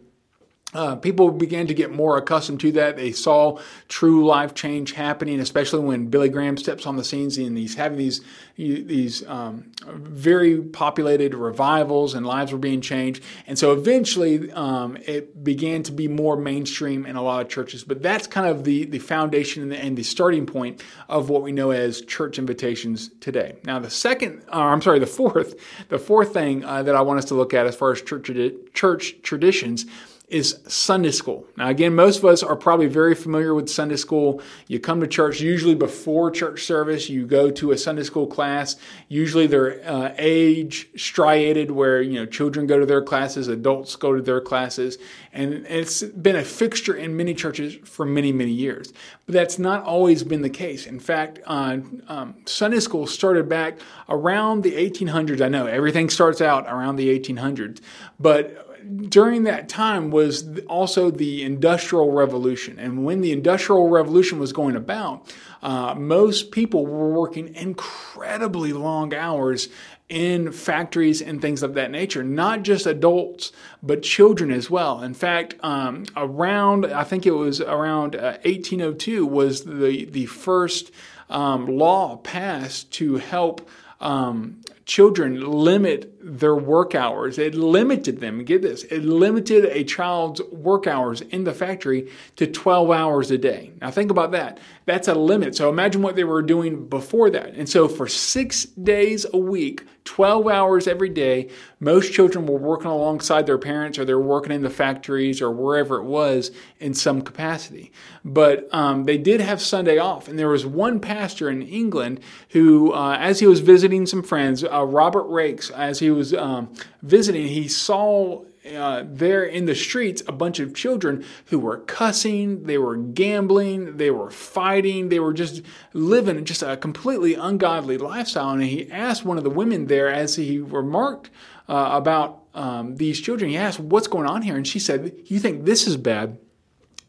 uh, 0.74 0.98
people 0.98 1.32
began 1.32 1.66
to 1.68 1.74
get 1.74 1.94
more 1.94 2.18
accustomed 2.18 2.60
to 2.60 2.74
that. 2.74 2.98
They 2.98 3.14
saw 3.14 3.58
true 3.88 4.26
life 4.26 4.54
change 4.54 4.92
happening, 4.92 5.40
especially 5.40 5.80
when 5.80 6.08
Billy 6.08 6.28
Graham 6.28 6.58
steps 6.58 6.86
on 6.86 6.98
the 6.98 7.06
scenes 7.06 7.38
and 7.38 7.58
he's 7.58 7.76
having 7.76 7.98
these 7.98 8.20
these 8.58 9.26
um, 9.28 9.72
very 9.86 10.62
populated 10.62 11.34
revivals 11.36 12.16
and 12.16 12.26
lives 12.26 12.52
were 12.52 12.58
being 12.58 12.82
changed. 12.82 13.24
And 13.46 13.58
so 13.58 13.72
eventually, 13.72 14.52
um, 14.52 14.98
it 15.06 15.42
began 15.42 15.84
to 15.84 15.92
be 15.94 16.10
more 16.10 16.36
mainstream 16.36 17.06
in 17.06 17.16
a 17.16 17.22
lot 17.22 17.42
of 17.42 17.50
churches. 17.50 17.86
But 17.86 18.04
that's 18.04 18.28
kind 18.28 18.48
of 18.48 18.66
the 18.66 18.84
the 18.86 19.00
foundation 19.00 19.64
and 19.64 19.72
the, 19.72 19.78
and 19.78 19.98
the 19.98 20.04
starting 20.04 20.46
point 20.46 20.84
of 21.08 21.30
what 21.30 21.44
we 21.44 21.54
know 21.54 21.72
as 21.72 22.02
church 22.02 22.38
invitations 22.38 23.10
today. 23.22 23.56
Now, 23.64 23.80
the 23.80 23.90
second, 23.90 24.44
uh, 24.52 24.58
I'm 24.58 24.82
sorry, 24.82 25.00
the 25.00 25.08
fourth, 25.08 25.56
the 25.88 26.00
fourth 26.00 26.34
thing 26.34 26.66
uh, 26.66 26.84
that 26.84 26.96
I 26.96 27.02
want 27.02 27.20
us 27.20 27.26
to 27.26 27.36
look 27.36 27.54
at 27.54 27.68
as 27.68 27.76
far 27.76 27.94
as 27.94 28.02
church 28.02 28.30
church 28.74 29.16
traditions 29.22 29.86
is 30.28 30.60
Sunday 30.68 31.12
school. 31.12 31.46
Now, 31.56 31.70
again, 31.70 31.96
most 31.96 32.18
of 32.18 32.26
us 32.26 32.44
are 32.44 32.58
probably 32.58 32.88
very 32.88 33.16
familiar 33.16 33.54
with 33.54 33.70
Sunday 33.70 33.96
school. 33.96 34.42
You 34.68 34.78
come 34.78 35.00
to 35.00 35.08
church 35.08 35.40
usually 35.40 35.74
before 35.74 36.32
church 36.32 36.66
service. 36.66 37.08
You 37.08 37.26
go 37.26 37.50
to 37.50 37.72
a 37.72 37.78
Sunday 37.78 38.04
school 38.04 38.28
class. 38.28 38.76
Usually 39.08 39.48
they're 39.48 39.82
uh, 39.90 40.14
age 40.18 40.90
striated, 40.98 41.72
where 41.72 42.02
you 42.02 42.20
know 42.20 42.26
children 42.26 42.68
go 42.68 42.78
to 42.78 42.86
their 42.86 43.02
classes, 43.02 43.48
adults 43.48 43.96
go 43.96 44.16
to 44.16 44.22
their 44.22 44.42
classes, 44.42 44.98
and 45.32 45.66
it's 45.70 46.04
been 46.04 46.36
a 46.36 46.44
fixture 46.44 46.96
in 46.96 47.16
many 47.16 47.34
churches 47.34 47.78
for 47.86 48.06
many, 48.06 48.34
many 48.34 48.52
years. 48.52 48.92
But 49.28 49.34
that's 49.34 49.58
not 49.58 49.84
always 49.84 50.26
been 50.26 50.42
the 50.42 50.50
case. 50.50 50.86
In 50.86 51.00
fact, 51.00 51.40
uh, 51.46 51.78
um, 52.10 52.36
Sunday 52.46 52.82
school 52.82 53.08
started 53.08 53.48
back 53.48 53.80
around 54.10 54.64
the 54.64 54.74
1800s. 54.74 55.40
I 55.40 55.48
know 55.48 55.68
everything 55.68 56.10
starts 56.10 56.42
out 56.42 56.66
around 56.68 56.98
the 56.98 57.18
1800s, 57.18 57.80
but 58.20 58.67
during 58.88 59.44
that 59.44 59.70
time 59.70 60.12
was 60.12 60.60
also 60.68 61.12
the 61.12 61.44
Industrial 61.44 62.12
Revolution. 62.12 62.80
And 62.80 63.06
when 63.06 63.22
the 63.22 63.32
Industrial 63.32 63.90
Revolution 63.90 64.40
was 64.40 64.54
going 64.54 64.76
about, 64.76 65.34
uh, 65.62 65.96
most 65.96 66.52
people 66.52 66.86
were 66.86 67.12
working 67.12 67.54
incredibly 67.56 68.74
long 68.74 69.14
hours 69.14 69.70
in 70.10 70.52
factories 70.54 71.22
and 71.22 71.42
things 71.42 71.64
of 71.64 71.74
that 71.74 71.92
nature, 71.92 72.24
not 72.24 72.64
just 72.64 72.86
adults, 72.86 73.52
but 73.84 74.04
children 74.04 74.52
as 74.52 74.70
well. 74.70 75.02
In 75.04 75.14
fact, 75.14 75.56
um, 75.62 76.06
around, 76.16 76.86
I 76.86 77.04
think 77.04 77.26
it 77.26 77.32
was 77.32 77.60
around 77.60 78.16
uh, 78.16 78.38
1802, 78.44 79.26
was 79.26 79.66
the, 79.66 80.06
the 80.06 80.26
first 80.28 80.92
um, 81.30 81.66
law 81.66 82.18
passed 82.18 82.92
to 82.94 83.18
help 83.18 83.70
um, 84.00 84.62
children 84.86 85.42
limit 85.42 86.18
their 86.22 86.56
work 86.56 86.96
hours. 86.96 87.38
It 87.38 87.56
limited 87.56 88.20
them, 88.20 88.44
get 88.46 88.62
this, 88.62 88.84
it 88.84 89.04
limited 89.04 89.66
a 89.66 89.84
child's 89.84 90.42
work 90.44 90.88
hours 90.88 91.22
in 91.22 91.44
the 91.44 91.54
factory 91.54 92.10
to 92.38 92.48
12 92.48 92.92
hours 92.92 93.30
a 93.32 93.38
day. 93.38 93.74
Now 93.82 93.92
think 93.92 94.12
about 94.12 94.32
that. 94.32 94.60
That's 94.86 95.10
a 95.10 95.14
limit. 95.14 95.56
So 95.56 95.70
imagine 95.70 96.02
what 96.02 96.16
they 96.16 96.24
were 96.24 96.42
doing 96.42 96.88
before 96.88 97.30
that. 97.32 97.56
And 97.56 97.68
so 97.68 97.88
for 97.88 98.08
six 98.08 98.66
days 98.66 99.26
a 99.34 99.38
week, 99.38 99.84
12 100.06 100.48
hours 100.48 100.88
every 100.88 101.10
day, 101.10 101.50
most 101.82 102.14
children 102.14 102.48
were 102.48 102.58
working 102.58 102.88
alongside 102.88 103.46
their 103.46 103.58
parents 103.58 104.00
or 104.00 104.06
they're 104.06 104.18
working 104.18 104.54
in 104.54 104.62
the 104.62 104.70
factories 104.70 105.42
or 105.42 105.52
wherever 105.52 105.98
it 105.98 106.06
was 106.06 106.52
in 106.80 106.94
some 106.94 107.22
capacity. 107.22 107.92
But 108.24 108.74
um, 108.74 109.04
they 109.04 109.18
did 109.18 109.42
have 109.42 109.62
Sunday 109.62 109.98
off. 109.98 110.30
And 110.30 110.40
there 110.40 110.48
was 110.48 110.66
one 110.66 111.02
pastor 111.02 111.50
in 111.50 111.62
England 111.62 112.22
who, 112.52 112.94
uh, 112.94 113.18
as 113.20 113.42
he 113.42 113.48
was 113.48 113.60
visiting 113.60 113.87
some 114.06 114.24
friends, 114.24 114.64
uh, 114.64 114.84
Robert 114.86 115.26
Raikes, 115.26 115.72
as 115.72 116.00
he 116.00 116.12
was 116.12 116.34
um, 116.34 116.74
visiting, 117.02 117.48
he 117.48 117.68
saw 117.68 118.44
uh, 118.76 119.04
there 119.06 119.44
in 119.44 119.66
the 119.66 119.76
streets 119.76 120.22
a 120.28 120.32
bunch 120.32 120.60
of 120.60 120.74
children 120.74 121.24
who 121.46 121.60
were 121.60 121.78
cussing, 121.78 122.64
they 122.64 122.78
were 122.78 122.98
gambling, 122.98 123.98
they 123.98 124.12
were 124.12 124.30
fighting, 124.30 125.10
they 125.10 125.20
were 125.20 125.34
just 125.34 125.62
living 125.94 126.44
just 126.46 126.62
a 126.62 126.76
completely 126.78 127.34
ungodly 127.34 127.98
lifestyle. 127.98 128.50
And 128.50 128.64
he 128.64 128.92
asked 128.92 129.24
one 129.24 129.38
of 129.38 129.44
the 129.44 129.50
women 129.50 129.88
there 129.88 130.12
as 130.12 130.36
he 130.36 130.60
remarked 130.60 131.30
uh, 131.70 131.90
about 131.94 132.44
um, 132.54 132.96
these 132.96 133.22
children, 133.22 133.52
he 133.52 133.58
asked, 133.58 133.80
What's 133.80 134.08
going 134.08 134.26
on 134.26 134.42
here? 134.42 134.56
And 134.56 134.68
she 134.68 134.80
said, 134.80 135.16
You 135.26 135.40
think 135.40 135.66
this 135.66 135.88
is 135.88 135.96
bad? 135.96 136.40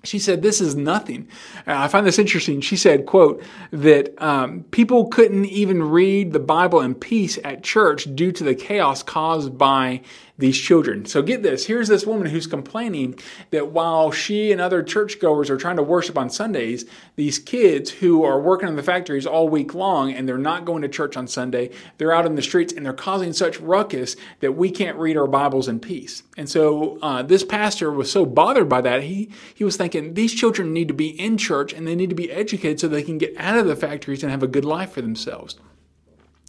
She 0.05 0.19
said, 0.19 0.43
"This 0.43 0.61
is 0.61 0.77
nothing." 0.77 1.29
I 1.67 1.89
find 1.89 2.07
this 2.07 2.19
interesting. 2.19 2.61
She 2.61 2.77
said, 2.77 3.05
"quote 3.05 3.43
that 3.73 4.21
um, 4.23 4.65
people 4.71 5.07
couldn't 5.09 5.47
even 5.47 5.83
read 5.83 6.33
the 6.33 6.39
Bible 6.39 6.81
in 6.81 6.95
peace 6.95 7.39
at 7.43 7.65
church 7.65 8.15
due 8.15 8.33
to 8.33 8.45
the 8.45 8.55
chaos 8.55 9.03
caused 9.03 9.59
by 9.59 10.03
these 10.39 10.57
children. 10.57 11.05
So 11.05 11.21
get 11.21 11.43
this 11.43 11.67
here's 11.67 11.89
this 11.89 12.07
woman 12.07 12.29
who's 12.29 12.47
complaining 12.47 13.19
that 13.51 13.73
while 13.73 14.13
she 14.13 14.53
and 14.53 14.61
other 14.61 14.83
churchgoers 14.83 15.51
are 15.51 15.57
trying 15.57 15.77
to 15.77 15.83
worship 15.83 16.17
on 16.17 16.31
Sundays, 16.31 16.85
these 17.17 17.39
kids 17.39 17.91
who 17.91 18.25
are 18.25 18.41
working 18.41 18.69
in 18.69 18.77
the 18.77 18.83
factories 18.83 19.27
all 19.27 19.49
week 19.49 19.75
long 19.75 20.13
and 20.13 20.29
they're 20.29 20.39
not 20.39 20.65
going 20.65 20.83
to 20.83 20.89
church 20.89 21.17
on 21.17 21.27
Sunday, 21.27 21.71
they're 21.99 22.13
out 22.13 22.25
in 22.25 22.37
the 22.37 22.43
streets 22.43 22.73
and 22.73 22.87
they're 22.87 22.93
causing 22.93 23.33
such 23.33 23.59
ruckus 23.61 24.15
that 24.41 24.53
we 24.53 24.71
can't 24.71 24.97
read 24.97 25.17
our 25.17 25.27
Bibles 25.27 25.67
in 25.67 25.81
peace. 25.81 26.23
And 26.37 26.49
so 26.49 26.99
uh, 27.03 27.23
this 27.23 27.45
pastor 27.45 27.91
was 27.91 28.11
so 28.11 28.25
bothered 28.25 28.69
by 28.69 28.81
that, 28.83 29.03
he, 29.03 29.31
he 29.55 29.65
was 29.65 29.77
thinking 29.77 30.15
these 30.15 30.33
children 30.33 30.73
need 30.73 30.89
to 30.89 30.95
be 30.95 31.09
in 31.21 31.37
church 31.37 31.73
and 31.73 31.87
they 31.87 31.97
need 31.97 32.11
to 32.11 32.15
be 32.15 32.31
educated 32.31 32.79
so 32.79 32.87
they 32.87 33.03
can 33.03 33.19
get 33.19 33.35
out 33.37 33.59
of 33.59 33.67
the 33.67 33.77
factories 33.77 34.23
and 34.23 34.31
have 34.31 34.43
a 34.43 34.49
good 34.49 34.65
life 34.65 34.93
for 34.93 35.03
themselves. 35.03 35.57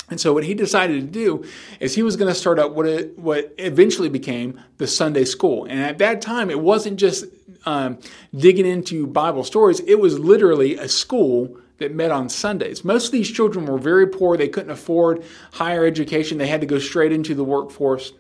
And 0.10 0.20
so 0.20 0.34
what 0.34 0.44
he 0.44 0.54
decided 0.54 1.02
to 1.02 1.08
do 1.08 1.46
is 1.80 1.96
he 1.96 2.04
was 2.04 2.16
going 2.16 2.32
to 2.32 2.40
start 2.40 2.60
up 2.60 2.74
what 2.74 2.86
it, 2.86 3.18
what 3.18 3.54
eventually 3.58 4.10
became 4.10 4.60
the 4.78 4.88
Sunday 4.88 5.26
school. 5.26 5.66
And 5.66 5.80
at 5.80 5.98
that 6.00 6.22
time, 6.22 6.50
it 6.50 6.60
wasn't 6.60 7.00
just 7.00 7.26
um, 7.66 8.00
digging 8.36 8.66
into 8.66 9.06
Bible 9.08 9.44
stories; 9.44 9.80
it 9.82 10.00
was 10.00 10.18
literally 10.20 10.76
a 10.76 10.88
school 10.88 11.58
that 11.78 11.94
met 11.94 12.12
on 12.12 12.30
Sundays. 12.30 12.84
Most 12.84 13.08
of 13.08 13.12
these 13.12 13.30
children 13.30 13.66
were 13.66 13.78
very 13.78 14.08
poor; 14.08 14.38
they 14.38 14.48
couldn't 14.48 14.72
afford 14.72 15.24
higher 15.54 15.86
education; 15.86 16.38
they 16.38 16.48
had 16.48 16.62
to 16.62 16.68
go 16.68 16.80
straight 16.80 17.12
into 17.12 17.36
the 17.36 17.44
workforce. 17.44 18.14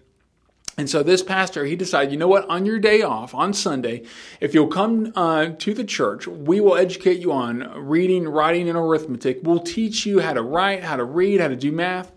And 0.79 0.89
so 0.89 1.03
this 1.03 1.21
pastor, 1.21 1.65
he 1.65 1.75
decided, 1.75 2.13
you 2.13 2.17
know 2.17 2.29
what, 2.29 2.49
on 2.49 2.65
your 2.65 2.79
day 2.79 3.01
off, 3.01 3.35
on 3.35 3.51
Sunday, 3.53 4.03
if 4.39 4.53
you'll 4.53 4.67
come 4.67 5.11
uh, 5.13 5.47
to 5.57 5.73
the 5.73 5.83
church, 5.83 6.25
we 6.25 6.61
will 6.61 6.77
educate 6.77 7.19
you 7.19 7.33
on 7.33 7.69
reading, 7.75 8.25
writing, 8.25 8.69
and 8.69 8.77
arithmetic. 8.77 9.41
We'll 9.43 9.59
teach 9.59 10.05
you 10.05 10.19
how 10.19 10.31
to 10.31 10.41
write, 10.41 10.81
how 10.81 10.95
to 10.95 11.03
read, 11.03 11.41
how 11.41 11.49
to 11.49 11.57
do 11.57 11.73
math. 11.73 12.13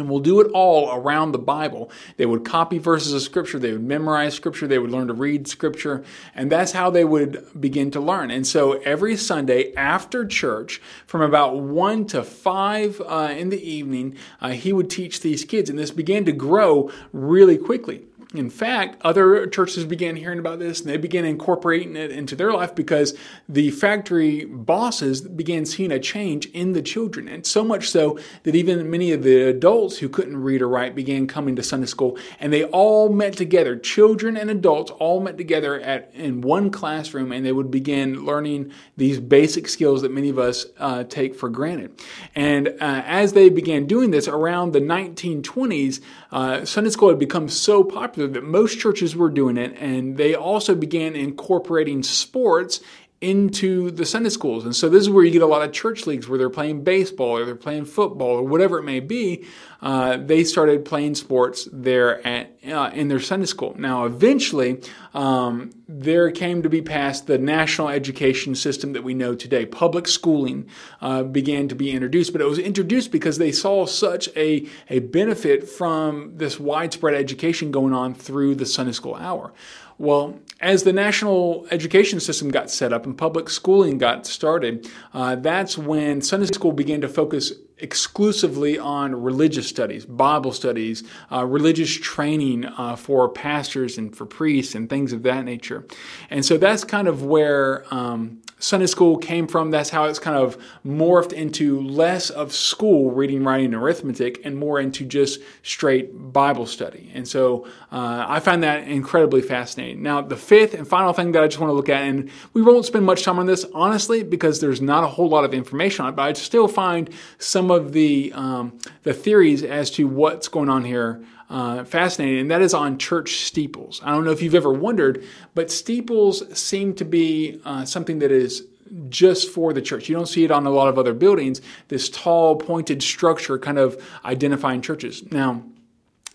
And 0.00 0.10
we'll 0.10 0.20
do 0.20 0.40
it 0.40 0.50
all 0.52 0.92
around 0.92 1.32
the 1.32 1.38
Bible. 1.38 1.90
They 2.16 2.26
would 2.26 2.44
copy 2.44 2.78
verses 2.78 3.12
of 3.12 3.22
Scripture, 3.22 3.58
they 3.58 3.72
would 3.72 3.84
memorize 3.84 4.34
Scripture, 4.34 4.66
they 4.66 4.78
would 4.78 4.90
learn 4.90 5.08
to 5.08 5.14
read 5.14 5.46
Scripture, 5.46 6.02
and 6.34 6.50
that's 6.50 6.72
how 6.72 6.90
they 6.90 7.04
would 7.04 7.46
begin 7.60 7.90
to 7.92 8.00
learn. 8.00 8.30
And 8.30 8.46
so 8.46 8.80
every 8.80 9.16
Sunday 9.16 9.74
after 9.74 10.26
church, 10.26 10.80
from 11.06 11.20
about 11.20 11.60
1 11.60 12.06
to 12.06 12.24
5 12.24 13.00
uh, 13.00 13.34
in 13.36 13.50
the 13.50 13.62
evening, 13.62 14.16
uh, 14.40 14.50
he 14.50 14.72
would 14.72 14.90
teach 14.90 15.20
these 15.20 15.44
kids. 15.44 15.70
And 15.70 15.78
this 15.78 15.90
began 15.90 16.24
to 16.24 16.32
grow 16.32 16.90
really 17.12 17.58
quickly. 17.58 18.06
In 18.32 18.48
fact, 18.48 18.96
other 19.02 19.48
churches 19.48 19.84
began 19.84 20.14
hearing 20.14 20.38
about 20.38 20.60
this 20.60 20.80
and 20.80 20.88
they 20.88 20.96
began 20.96 21.24
incorporating 21.24 21.96
it 21.96 22.12
into 22.12 22.36
their 22.36 22.52
life 22.52 22.76
because 22.76 23.18
the 23.48 23.72
factory 23.72 24.44
bosses 24.44 25.22
began 25.22 25.66
seeing 25.66 25.90
a 25.90 25.98
change 25.98 26.46
in 26.46 26.72
the 26.72 26.80
children. 26.80 27.26
And 27.26 27.44
so 27.44 27.64
much 27.64 27.90
so 27.90 28.20
that 28.44 28.54
even 28.54 28.88
many 28.88 29.10
of 29.10 29.24
the 29.24 29.48
adults 29.48 29.98
who 29.98 30.08
couldn't 30.08 30.36
read 30.36 30.62
or 30.62 30.68
write 30.68 30.94
began 30.94 31.26
coming 31.26 31.56
to 31.56 31.62
Sunday 31.64 31.88
school 31.88 32.16
and 32.38 32.52
they 32.52 32.62
all 32.66 33.08
met 33.08 33.32
together. 33.32 33.76
Children 33.76 34.36
and 34.36 34.48
adults 34.48 34.92
all 34.92 35.18
met 35.18 35.36
together 35.36 35.80
at 35.80 36.12
in 36.14 36.40
one 36.40 36.70
classroom 36.70 37.32
and 37.32 37.44
they 37.44 37.52
would 37.52 37.72
begin 37.72 38.24
learning 38.24 38.70
these 38.96 39.18
basic 39.18 39.66
skills 39.66 40.02
that 40.02 40.12
many 40.12 40.28
of 40.28 40.38
us 40.38 40.66
uh, 40.78 41.02
take 41.02 41.34
for 41.34 41.48
granted. 41.48 42.00
And 42.36 42.68
uh, 42.68 43.02
as 43.06 43.32
they 43.32 43.50
began 43.50 43.86
doing 43.86 44.12
this 44.12 44.28
around 44.28 44.70
the 44.70 44.80
1920s, 44.80 46.00
uh, 46.30 46.64
Sunday 46.64 46.90
school 46.90 47.08
had 47.08 47.18
become 47.18 47.48
so 47.48 47.82
popular 47.82 48.19
that 48.26 48.44
most 48.44 48.78
churches 48.78 49.16
were 49.16 49.30
doing 49.30 49.56
it, 49.56 49.76
and 49.78 50.16
they 50.16 50.34
also 50.34 50.74
began 50.74 51.16
incorporating 51.16 52.02
sports 52.02 52.80
into 53.20 53.90
the 53.90 54.06
Sunday 54.06 54.30
schools. 54.30 54.64
And 54.64 54.74
so 54.74 54.88
this 54.88 55.02
is 55.02 55.10
where 55.10 55.22
you 55.22 55.30
get 55.30 55.42
a 55.42 55.46
lot 55.46 55.62
of 55.62 55.72
church 55.72 56.06
leagues 56.06 56.26
where 56.26 56.38
they're 56.38 56.48
playing 56.48 56.84
baseball 56.84 57.36
or 57.36 57.44
they're 57.44 57.54
playing 57.54 57.84
football 57.84 58.30
or 58.30 58.42
whatever 58.42 58.78
it 58.78 58.82
may 58.82 59.00
be. 59.00 59.44
Uh, 59.82 60.16
they 60.16 60.42
started 60.42 60.86
playing 60.86 61.14
sports 61.14 61.68
there 61.70 62.26
at 62.26 62.56
uh, 62.66 62.90
in 62.94 63.08
their 63.08 63.20
Sunday 63.20 63.46
school. 63.46 63.74
Now, 63.78 64.04
eventually, 64.04 64.80
um, 65.14 65.70
there 65.88 66.30
came 66.30 66.62
to 66.62 66.68
be 66.70 66.80
passed 66.80 67.26
the 67.26 67.38
national 67.38 67.88
education 67.88 68.54
system 68.54 68.92
that 68.94 69.04
we 69.04 69.12
know 69.12 69.34
today. 69.34 69.66
Public 69.66 70.06
schooling 70.08 70.66
uh, 71.00 71.22
began 71.22 71.68
to 71.68 71.74
be 71.74 71.90
introduced, 71.90 72.32
but 72.32 72.40
it 72.40 72.46
was 72.46 72.58
introduced 72.58 73.12
because 73.12 73.38
they 73.38 73.52
saw 73.52 73.86
such 73.86 74.28
a, 74.36 74.66
a 74.88 74.98
benefit 75.00 75.68
from 75.68 76.36
this 76.36 76.58
widespread 76.58 77.14
education 77.14 77.70
going 77.70 77.92
on 77.92 78.14
through 78.14 78.54
the 78.54 78.66
Sunday 78.66 78.92
school 78.92 79.14
hour. 79.14 79.52
Well, 79.98 80.38
as 80.60 80.82
the 80.82 80.92
national 80.92 81.66
education 81.70 82.20
system 82.20 82.50
got 82.50 82.70
set 82.70 82.92
up 82.92 83.06
and 83.06 83.16
public 83.16 83.48
schooling 83.48 83.98
got 83.98 84.26
started, 84.26 84.88
uh, 85.14 85.36
that's 85.36 85.78
when 85.78 86.20
Sunday 86.20 86.46
school 86.46 86.72
began 86.72 87.00
to 87.00 87.08
focus 87.08 87.52
exclusively 87.78 88.78
on 88.78 89.14
religious 89.22 89.66
studies, 89.66 90.04
Bible 90.04 90.52
studies, 90.52 91.02
uh, 91.32 91.46
religious 91.46 91.90
training 91.90 92.66
uh, 92.66 92.94
for 92.94 93.28
pastors 93.28 93.96
and 93.96 94.14
for 94.14 94.26
priests 94.26 94.74
and 94.74 94.90
things 94.90 95.14
of 95.14 95.22
that 95.22 95.46
nature. 95.46 95.86
And 96.28 96.44
so 96.44 96.58
that's 96.58 96.84
kind 96.84 97.08
of 97.08 97.22
where 97.24 97.86
um, 97.92 98.42
Sunday 98.60 98.86
school 98.86 99.16
came 99.16 99.48
from. 99.48 99.70
That's 99.70 99.90
how 99.90 100.04
it's 100.04 100.18
kind 100.18 100.36
of 100.36 100.56
morphed 100.86 101.32
into 101.32 101.80
less 101.80 102.30
of 102.30 102.52
school, 102.52 103.10
reading, 103.10 103.42
writing, 103.42 103.66
and 103.66 103.74
arithmetic, 103.74 104.44
and 104.44 104.56
more 104.56 104.78
into 104.78 105.04
just 105.04 105.40
straight 105.62 106.32
Bible 106.32 106.66
study. 106.66 107.10
And 107.14 107.26
so 107.26 107.66
uh, 107.90 108.24
I 108.28 108.38
find 108.38 108.62
that 108.62 108.86
incredibly 108.86 109.42
fascinating. 109.42 110.02
Now, 110.02 110.20
the 110.20 110.36
fifth 110.36 110.74
and 110.74 110.86
final 110.86 111.12
thing 111.12 111.32
that 111.32 111.42
I 111.42 111.48
just 111.48 111.58
want 111.58 111.70
to 111.70 111.74
look 111.74 111.88
at, 111.88 112.02
and 112.02 112.30
we 112.52 112.62
won't 112.62 112.84
spend 112.84 113.04
much 113.04 113.24
time 113.24 113.38
on 113.38 113.46
this, 113.46 113.64
honestly, 113.74 114.22
because 114.22 114.60
there's 114.60 114.80
not 114.80 115.02
a 115.04 115.08
whole 115.08 115.28
lot 115.28 115.44
of 115.44 115.54
information 115.54 116.04
on 116.04 116.12
it, 116.12 116.16
but 116.16 116.22
I 116.22 116.32
still 116.34 116.68
find 116.68 117.10
some 117.38 117.70
of 117.70 117.92
the, 117.92 118.32
um, 118.34 118.78
the 119.02 119.14
theories 119.14 119.62
as 119.62 119.90
to 119.92 120.06
what's 120.06 120.48
going 120.48 120.68
on 120.68 120.84
here 120.84 121.24
uh, 121.50 121.84
fascinating, 121.84 122.38
and 122.38 122.50
that 122.50 122.62
is 122.62 122.72
on 122.72 122.96
church 122.96 123.40
steeples. 123.44 124.00
I 124.04 124.12
don't 124.12 124.24
know 124.24 124.30
if 124.30 124.40
you've 124.40 124.54
ever 124.54 124.72
wondered, 124.72 125.24
but 125.54 125.70
steeples 125.70 126.58
seem 126.58 126.94
to 126.94 127.04
be 127.04 127.60
uh, 127.64 127.84
something 127.84 128.20
that 128.20 128.30
is 128.30 128.64
just 129.08 129.50
for 129.50 129.72
the 129.72 129.82
church. 129.82 130.08
You 130.08 130.16
don't 130.16 130.26
see 130.26 130.44
it 130.44 130.50
on 130.50 130.64
a 130.66 130.70
lot 130.70 130.88
of 130.88 130.98
other 130.98 131.12
buildings, 131.12 131.60
this 131.88 132.08
tall, 132.08 132.56
pointed 132.56 133.02
structure 133.02 133.58
kind 133.58 133.78
of 133.78 134.00
identifying 134.24 134.80
churches. 134.80 135.30
Now, 135.30 135.64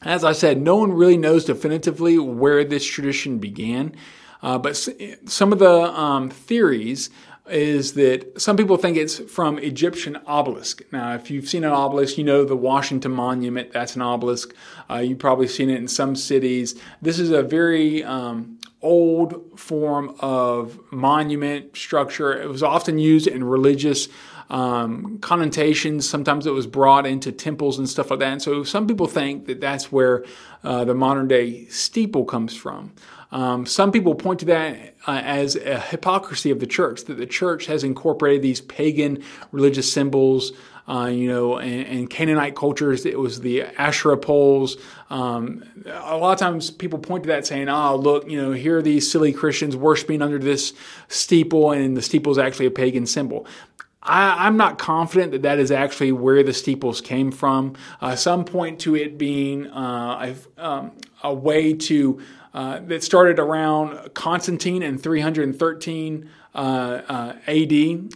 as 0.02 0.24
I 0.24 0.34
said, 0.34 0.62
no 0.62 0.76
one 0.76 0.92
really 0.92 1.18
knows 1.18 1.46
definitively 1.46 2.18
where 2.18 2.64
this 2.66 2.86
tradition 2.86 3.40
began, 3.40 3.96
uh, 4.44 4.58
but 4.58 4.78
some 5.26 5.54
of 5.54 5.60
the 5.60 5.72
um, 5.72 6.30
theories 6.30 7.10
is 7.48 7.94
that 7.94 8.42
some 8.42 8.58
people 8.58 8.76
think 8.78 8.98
it's 8.98 9.20
from 9.20 9.60
Egyptian 9.60 10.18
obelisk. 10.26 10.82
Now, 10.92 11.14
if 11.14 11.30
you've 11.30 11.48
seen 11.48 11.64
an 11.64 11.72
obelisk, 11.72 12.18
you 12.18 12.24
know 12.24 12.44
the 12.44 12.56
Washington 12.56 13.12
Monument, 13.12 13.72
that's 13.72 13.96
an 13.96 14.02
obelisk. 14.02 14.54
Uh, 14.90 14.96
you've 14.96 15.20
probably 15.20 15.48
seen 15.48 15.70
it 15.70 15.78
in 15.78 15.88
some 15.88 16.16
cities. 16.16 16.76
This 17.02 17.20
is 17.20 17.30
a 17.30 17.44
very 17.44 18.04
um, 18.04 18.60
old 18.82 19.60
form 19.60 20.16
of 20.20 20.80
monument 20.92 21.76
structure. 21.78 22.40
It 22.40 22.48
was 22.48 22.64
often 22.64 22.98
used 22.98 23.28
in 23.28 23.44
religious 23.44 24.08
um, 24.50 25.18
connotations. 25.20 26.08
Sometimes 26.08 26.46
it 26.46 26.52
was 26.52 26.68
brought 26.68 27.06
into 27.06 27.32
temples 27.32 27.78
and 27.78 27.90
stuff 27.90 28.12
like 28.12 28.20
that. 28.20 28.32
And 28.32 28.42
so 28.42 28.64
some 28.64 28.88
people 28.88 29.08
think 29.08 29.48
that 29.48 29.60
that's 29.62 29.92
where 29.92 30.24
uh, 30.64 30.86
the 30.86 30.94
modern 30.94 31.28
day 31.28 31.66
steeple 31.68 32.26
comes 32.26 32.56
from. 32.56 32.94
Um, 33.36 33.66
some 33.66 33.92
people 33.92 34.16
point 34.16 34.40
to 34.40 34.46
that 34.46 34.96
uh, 35.06 35.22
as 35.22 35.58
a 35.58 35.78
hypocrisy 35.78 36.52
of 36.52 36.62
the 36.62 36.66
church, 36.66 37.04
that 37.04 37.16
the 37.16 37.26
church 37.26 37.66
has 37.66 37.84
incorporated 37.84 38.42
these 38.42 38.62
pagan 38.62 39.22
religious 39.52 39.92
symbols, 39.92 40.54
uh, 40.88 41.08
you 41.12 41.28
know, 41.28 41.58
and, 41.58 41.86
and, 41.86 42.10
Canaanite 42.10 42.56
cultures. 42.56 43.06
It 43.06 43.20
was 43.20 43.42
the 43.42 43.64
Asherah 43.64 44.16
poles. 44.16 44.78
Um, 45.10 45.66
a 45.86 46.16
lot 46.16 46.32
of 46.32 46.40
times 46.40 46.72
people 46.72 46.98
point 46.98 47.24
to 47.24 47.28
that 47.28 47.46
saying, 47.46 47.68
oh, 47.68 47.98
look, 47.98 48.30
you 48.30 48.42
know, 48.42 48.54
here 48.54 48.78
are 48.78 48.82
these 48.82 49.12
silly 49.12 49.34
Christians 49.34 49.76
worshiping 49.76 50.22
under 50.22 50.40
this 50.40 50.72
steeple, 51.10 51.72
and 51.74 51.98
the 51.98 52.02
steeple 52.02 52.32
is 52.32 52.38
actually 52.38 52.68
a 52.68 52.72
pagan 52.72 53.06
symbol. 53.06 53.46
I, 54.02 54.48
am 54.48 54.56
not 54.56 54.78
confident 54.78 55.34
that 55.34 55.42
that 55.42 55.60
is 55.60 55.72
actually 55.72 56.14
where 56.14 56.42
the 56.42 56.54
steeples 56.54 57.02
came 57.02 57.34
from. 57.34 57.76
Uh, 58.00 58.16
some 58.16 58.46
point 58.46 58.80
to 58.82 58.96
it 58.96 59.18
being 59.18 59.68
uh, 59.68 60.36
um, 60.58 60.92
a 61.22 61.34
way 61.34 61.74
to 61.74 62.22
uh, 62.56 62.80
that 62.80 63.04
started 63.04 63.38
around 63.38 64.14
Constantine 64.14 64.82
in 64.82 64.98
313 64.98 66.30
uh, 66.54 66.58
uh, 66.58 67.36
AD 67.48 67.74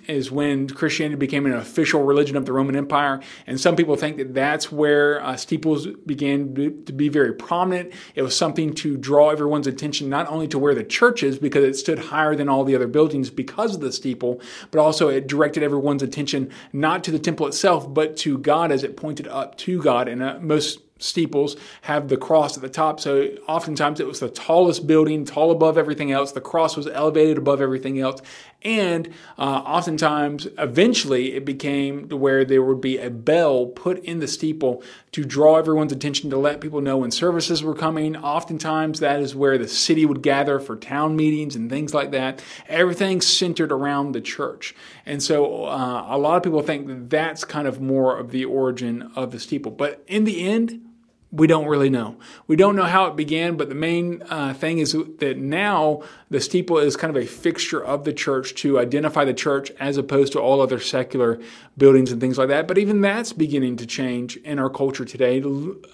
is 0.08 0.32
when 0.32 0.70
Christianity 0.70 1.18
became 1.18 1.46
an 1.46 1.52
official 1.52 2.04
religion 2.04 2.38
of 2.38 2.46
the 2.46 2.54
Roman 2.54 2.78
Empire. 2.78 3.20
And 3.46 3.60
some 3.60 3.76
people 3.76 3.98
think 3.98 4.16
that 4.16 4.34
that's 4.34 4.72
where 4.72 5.22
uh, 5.22 5.36
steeples 5.36 5.88
began 6.06 6.56
to 6.86 6.94
be 6.94 7.10
very 7.10 7.34
prominent. 7.34 7.92
It 8.16 8.22
was 8.22 8.34
something 8.34 8.74
to 8.76 8.96
draw 8.96 9.30
everyone's 9.30 9.68
attention 9.68 10.08
not 10.08 10.30
only 10.30 10.48
to 10.48 10.58
where 10.58 10.74
the 10.74 10.86
church 10.86 11.22
is, 11.22 11.38
because 11.38 11.66
it 11.66 11.74
stood 11.74 12.00
higher 12.00 12.34
than 12.34 12.48
all 12.48 12.64
the 12.64 12.76
other 12.76 12.88
buildings 12.88 13.30
because 13.30 13.76
of 13.76 13.82
the 13.82 13.92
steeple, 13.92 14.40
but 14.72 14.80
also 14.80 15.10
it 15.10 15.28
directed 15.28 15.64
everyone's 15.64 16.02
attention 16.02 16.50
not 16.72 17.04
to 17.04 17.12
the 17.12 17.20
temple 17.20 17.46
itself, 17.46 17.94
but 17.94 18.16
to 18.16 18.38
God 18.38 18.72
as 18.72 18.86
it 18.86 18.96
pointed 18.96 19.28
up 19.28 19.58
to 19.58 19.82
God. 19.82 20.08
And 20.08 20.24
uh, 20.24 20.40
most 20.40 20.80
steeples 21.00 21.56
have 21.82 22.08
the 22.10 22.18
cross 22.18 22.56
at 22.56 22.62
the 22.62 22.70
top. 22.70 23.00
So 23.00 23.30
oftentimes 23.48 24.00
it 24.00 24.08
was 24.08 24.20
the 24.20 24.30
tallest 24.30 24.86
building, 24.86 25.26
tall 25.26 25.50
above 25.52 25.78
everything 25.78 26.12
else. 26.12 26.32
The 26.32 26.42
cross 26.42 26.78
was 26.78 26.88
elevated 26.88 27.38
above 27.38 27.62
everything 27.62 28.00
else. 28.00 28.22
And 28.62 29.14
uh, 29.38 29.42
oftentimes, 29.42 30.48
eventually, 30.58 31.34
it 31.34 31.46
became 31.46 32.10
to 32.10 32.18
where 32.18 32.44
there 32.44 32.62
would 32.62 32.82
be 32.82 32.98
a 32.98 33.10
bell 33.10 33.68
put 33.68 34.04
in 34.04 34.20
the 34.20 34.28
steeple 34.28 34.84
to 35.14 35.24
draw 35.24 35.56
everyone's 35.56 35.94
attention 35.94 36.30
to 36.32 36.38
let 36.38 36.60
people 36.60 36.82
know 36.82 36.98
when 36.98 37.12
services 37.12 37.64
were 37.64 37.74
coming. 37.74 38.18
Oftentimes, 38.18 39.00
that 39.00 39.22
is 39.22 39.34
where 39.34 39.58
the 39.58 39.68
city 39.68 40.06
would 40.06 40.22
gather 40.22 40.60
for 40.60 40.76
town 40.76 41.16
meetings 41.16 41.56
and 41.56 41.70
things 41.70 41.94
like 41.94 42.12
that. 42.12 42.44
Everything 42.68 43.22
centered 43.22 43.72
around 43.72 44.12
the 44.12 44.22
church. 44.22 44.76
And 45.06 45.24
so, 45.24 45.64
uh, 45.66 46.08
a 46.10 46.18
lot 46.18 46.36
of 46.36 46.44
people 46.44 46.62
think 46.62 46.88
that 46.88 47.10
that's 47.10 47.46
kind 47.46 47.66
of 47.68 47.80
more 47.80 48.18
of 48.18 48.32
the 48.32 48.44
origin 48.44 49.10
of 49.16 49.32
the 49.32 49.40
steeple. 49.40 49.72
But 49.72 50.04
in 50.06 50.26
the 50.26 50.46
end, 50.46 50.89
we 51.32 51.46
don't 51.46 51.68
really 51.68 51.90
know. 51.90 52.18
We 52.48 52.56
don't 52.56 52.76
know 52.76 52.86
how 52.86 53.06
it 53.06 53.16
began, 53.16 53.56
but 53.56 53.70
the 53.70 53.76
main 53.76 54.24
uh, 54.30 54.54
thing 54.54 54.80
is 54.80 54.94
that 54.94 55.38
now 55.38 56.02
the 56.30 56.42
steeple 56.42 56.80
is 56.80 56.96
kind 56.96 57.16
of 57.16 57.22
a 57.22 57.28
fixture 57.28 57.84
of 57.84 58.04
the 58.04 58.14
church 58.14 58.56
to 58.56 58.80
identify 58.80 59.26
the 59.26 59.34
church 59.34 59.70
as 59.80 59.98
opposed 59.98 60.34
to 60.34 60.40
all 60.40 60.60
other 60.60 60.80
secular 60.80 61.40
buildings 61.78 62.12
and 62.12 62.20
things 62.20 62.40
like 62.40 62.48
that. 62.48 62.68
But 62.68 62.80
even 62.80 63.02
that's 63.02 63.32
beginning 63.32 63.78
to 63.78 63.86
change 63.86 64.38
in 64.38 64.58
our 64.58 64.70
culture 64.70 65.06
today. 65.06 65.44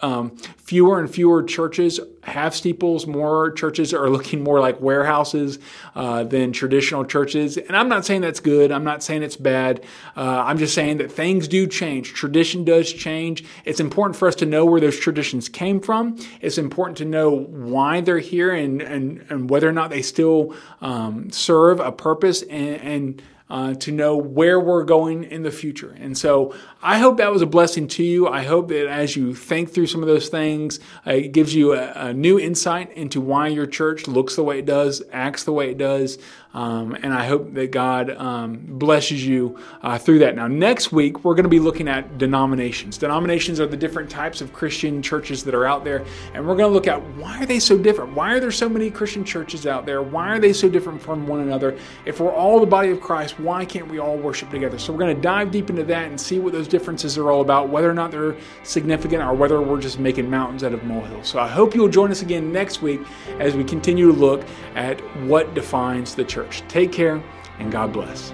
Um, 0.02 0.38
fewer 0.58 1.00
and 1.00 1.14
fewer 1.14 1.44
churches 1.44 2.00
have 2.26 2.56
steeples. 2.56 3.08
More 3.08 3.52
churches 3.52 3.94
are 3.94 4.10
looking 4.16 4.44
more 4.44 4.60
like 4.60 4.80
warehouses 4.82 5.60
uh, 5.96 6.24
than 6.24 6.52
traditional 6.52 7.06
churches. 7.06 7.58
And 7.58 7.76
I'm 7.76 7.90
not 7.90 8.06
saying 8.06 8.22
that's 8.22 8.40
good. 8.40 8.72
I'm 8.72 8.84
not 8.84 9.04
saying 9.04 9.24
it's 9.24 9.36
bad. 9.36 9.84
Uh, 10.16 10.44
I'm 10.46 10.58
just 10.58 10.74
saying 10.74 10.98
that 10.98 11.12
things 11.12 11.48
do 11.48 11.68
change. 11.68 12.14
Tradition 12.14 12.64
does 12.64 12.92
change. 12.92 13.46
It's 13.66 13.80
important 13.80 14.18
for 14.18 14.28
us 14.28 14.36
to 14.36 14.46
know 14.46 14.66
where 14.66 14.82
those 14.82 15.00
traditions 15.00 15.50
came 15.50 15.80
from. 15.80 16.18
It's 16.42 16.58
important 16.58 16.98
to 16.98 17.06
know 17.06 17.32
why 17.32 18.02
they're 18.02 18.20
here 18.20 18.54
and, 18.54 18.82
and, 18.82 19.26
and 19.30 19.50
whether 19.50 19.70
or 19.70 19.74
not 19.74 19.90
they 19.90 20.02
still 20.02 20.56
um, 20.82 21.32
serve 21.32 21.80
a 21.80 21.92
purpose 21.92 22.42
and, 22.44 22.82
and 22.82 23.22
uh, 23.50 23.76
to 23.76 23.92
know 23.92 24.18
where 24.18 24.60
we're 24.60 24.84
going 24.84 25.24
in 25.24 25.44
the 25.44 25.52
future. 25.52 25.96
And 26.00 26.18
so 26.18 26.56
I 26.82 26.98
hope 26.98 27.18
that 27.18 27.32
was 27.32 27.44
a 27.44 27.46
blessing 27.46 27.88
to 27.90 28.04
you. 28.04 28.28
I 28.28 28.44
hope 28.44 28.70
that 28.70 28.88
as 28.88 29.16
you 29.16 29.36
think 29.36 29.72
through 29.72 29.88
some 29.88 30.02
of 30.02 30.08
those 30.08 30.30
things, 30.30 30.80
uh, 31.06 31.12
it 31.12 31.32
gives 31.32 31.54
you 31.54 31.74
a, 31.74 31.92
a, 31.96 32.14
new 32.14 32.40
insight 32.40 32.92
into 32.94 33.22
why 33.22 33.48
your 33.48 33.68
church 33.68 34.08
looks 34.08 34.36
the 34.36 34.44
way 34.44 34.60
it 34.60 34.66
does, 34.66 35.04
acts 35.12 35.44
the 35.44 35.54
way 35.54 35.70
it 35.70 35.78
does. 35.78 36.18
Um, 36.56 36.96
and 37.04 37.14
I 37.14 37.26
hope 37.26 37.54
that 37.56 37.72
God 37.72 38.12
um, 38.12 38.62
blesses 38.66 39.28
you 39.28 39.60
uh, 39.84 39.98
through 39.98 40.20
that. 40.20 40.38
Now, 40.38 40.48
next 40.48 40.94
week, 40.94 41.26
we're 41.26 41.36
going 41.36 41.44
to 41.44 41.50
be 41.50 41.60
looking 41.60 41.90
at 41.90 42.18
denominations. 42.18 42.98
Denominations 42.98 43.60
are 43.60 43.68
the 43.68 43.76
different 43.76 44.10
types 44.10 44.40
of 44.40 44.54
Christian 44.54 45.02
churches 45.02 45.44
that 45.44 45.54
are 45.54 45.66
out 45.66 45.84
there. 45.84 46.06
And 46.34 46.48
we're 46.48 46.56
going 46.56 46.70
to 46.70 46.74
look 46.74 46.88
at 46.88 47.02
why 47.18 47.44
are 47.44 47.46
they 47.46 47.60
so 47.60 47.78
different? 47.78 48.14
Why 48.14 48.34
are 48.34 48.40
there 48.40 48.54
so 48.54 48.70
many 48.70 48.90
Christian 48.90 49.26
churches 49.26 49.68
out 49.68 49.86
there? 49.86 50.02
Why 50.02 50.30
are 50.30 50.40
they 50.40 50.54
so 50.54 50.70
different 50.70 51.02
from 51.02 51.28
one 51.28 51.42
another? 51.42 51.78
If 52.06 52.22
we're 52.22 52.34
all 52.34 52.62
the 52.62 52.66
body 52.66 52.90
of 52.90 53.02
Christ, 53.02 53.38
why 53.38 53.66
can't 53.66 53.90
we 53.90 54.00
all 54.00 54.16
worship 54.16 54.50
together? 54.50 54.80
So 54.80 54.94
we're 54.94 55.00
going 55.00 55.16
to 55.16 55.22
dive 55.22 55.52
deep 55.52 55.70
into 55.70 55.84
that 55.84 56.08
and 56.08 56.20
see 56.20 56.40
what 56.40 56.54
those 56.54 56.70
differences 56.70 57.18
are 57.18 57.32
all 57.32 57.42
about, 57.42 57.68
whether 57.68 57.90
or 57.90 57.94
not 57.94 58.12
they're 58.12 58.38
significant 58.64 59.22
or 59.22 59.34
whether 59.34 59.62
we're 59.62 59.82
just 59.82 60.00
making 60.00 60.30
mountains 60.30 60.64
out 60.64 60.72
of 60.72 60.86
molehills. 60.86 61.28
So 61.28 61.38
I 61.38 61.50
hope 61.50 61.76
you'll 61.76 61.90
join 61.90 62.12
us 62.12 62.22
again 62.22 62.54
next 62.54 62.82
week 62.82 63.02
as 63.40 63.58
we 63.58 63.66
continue 63.66 64.08
to 64.08 64.18
look 64.18 64.46
at 64.76 65.02
what 65.26 65.54
defines 65.54 66.16
the 66.16 66.24
church. 66.46 66.68
Take 66.68 66.92
care 66.92 67.22
and 67.60 67.72
God 67.72 67.94
bless. 67.94 68.34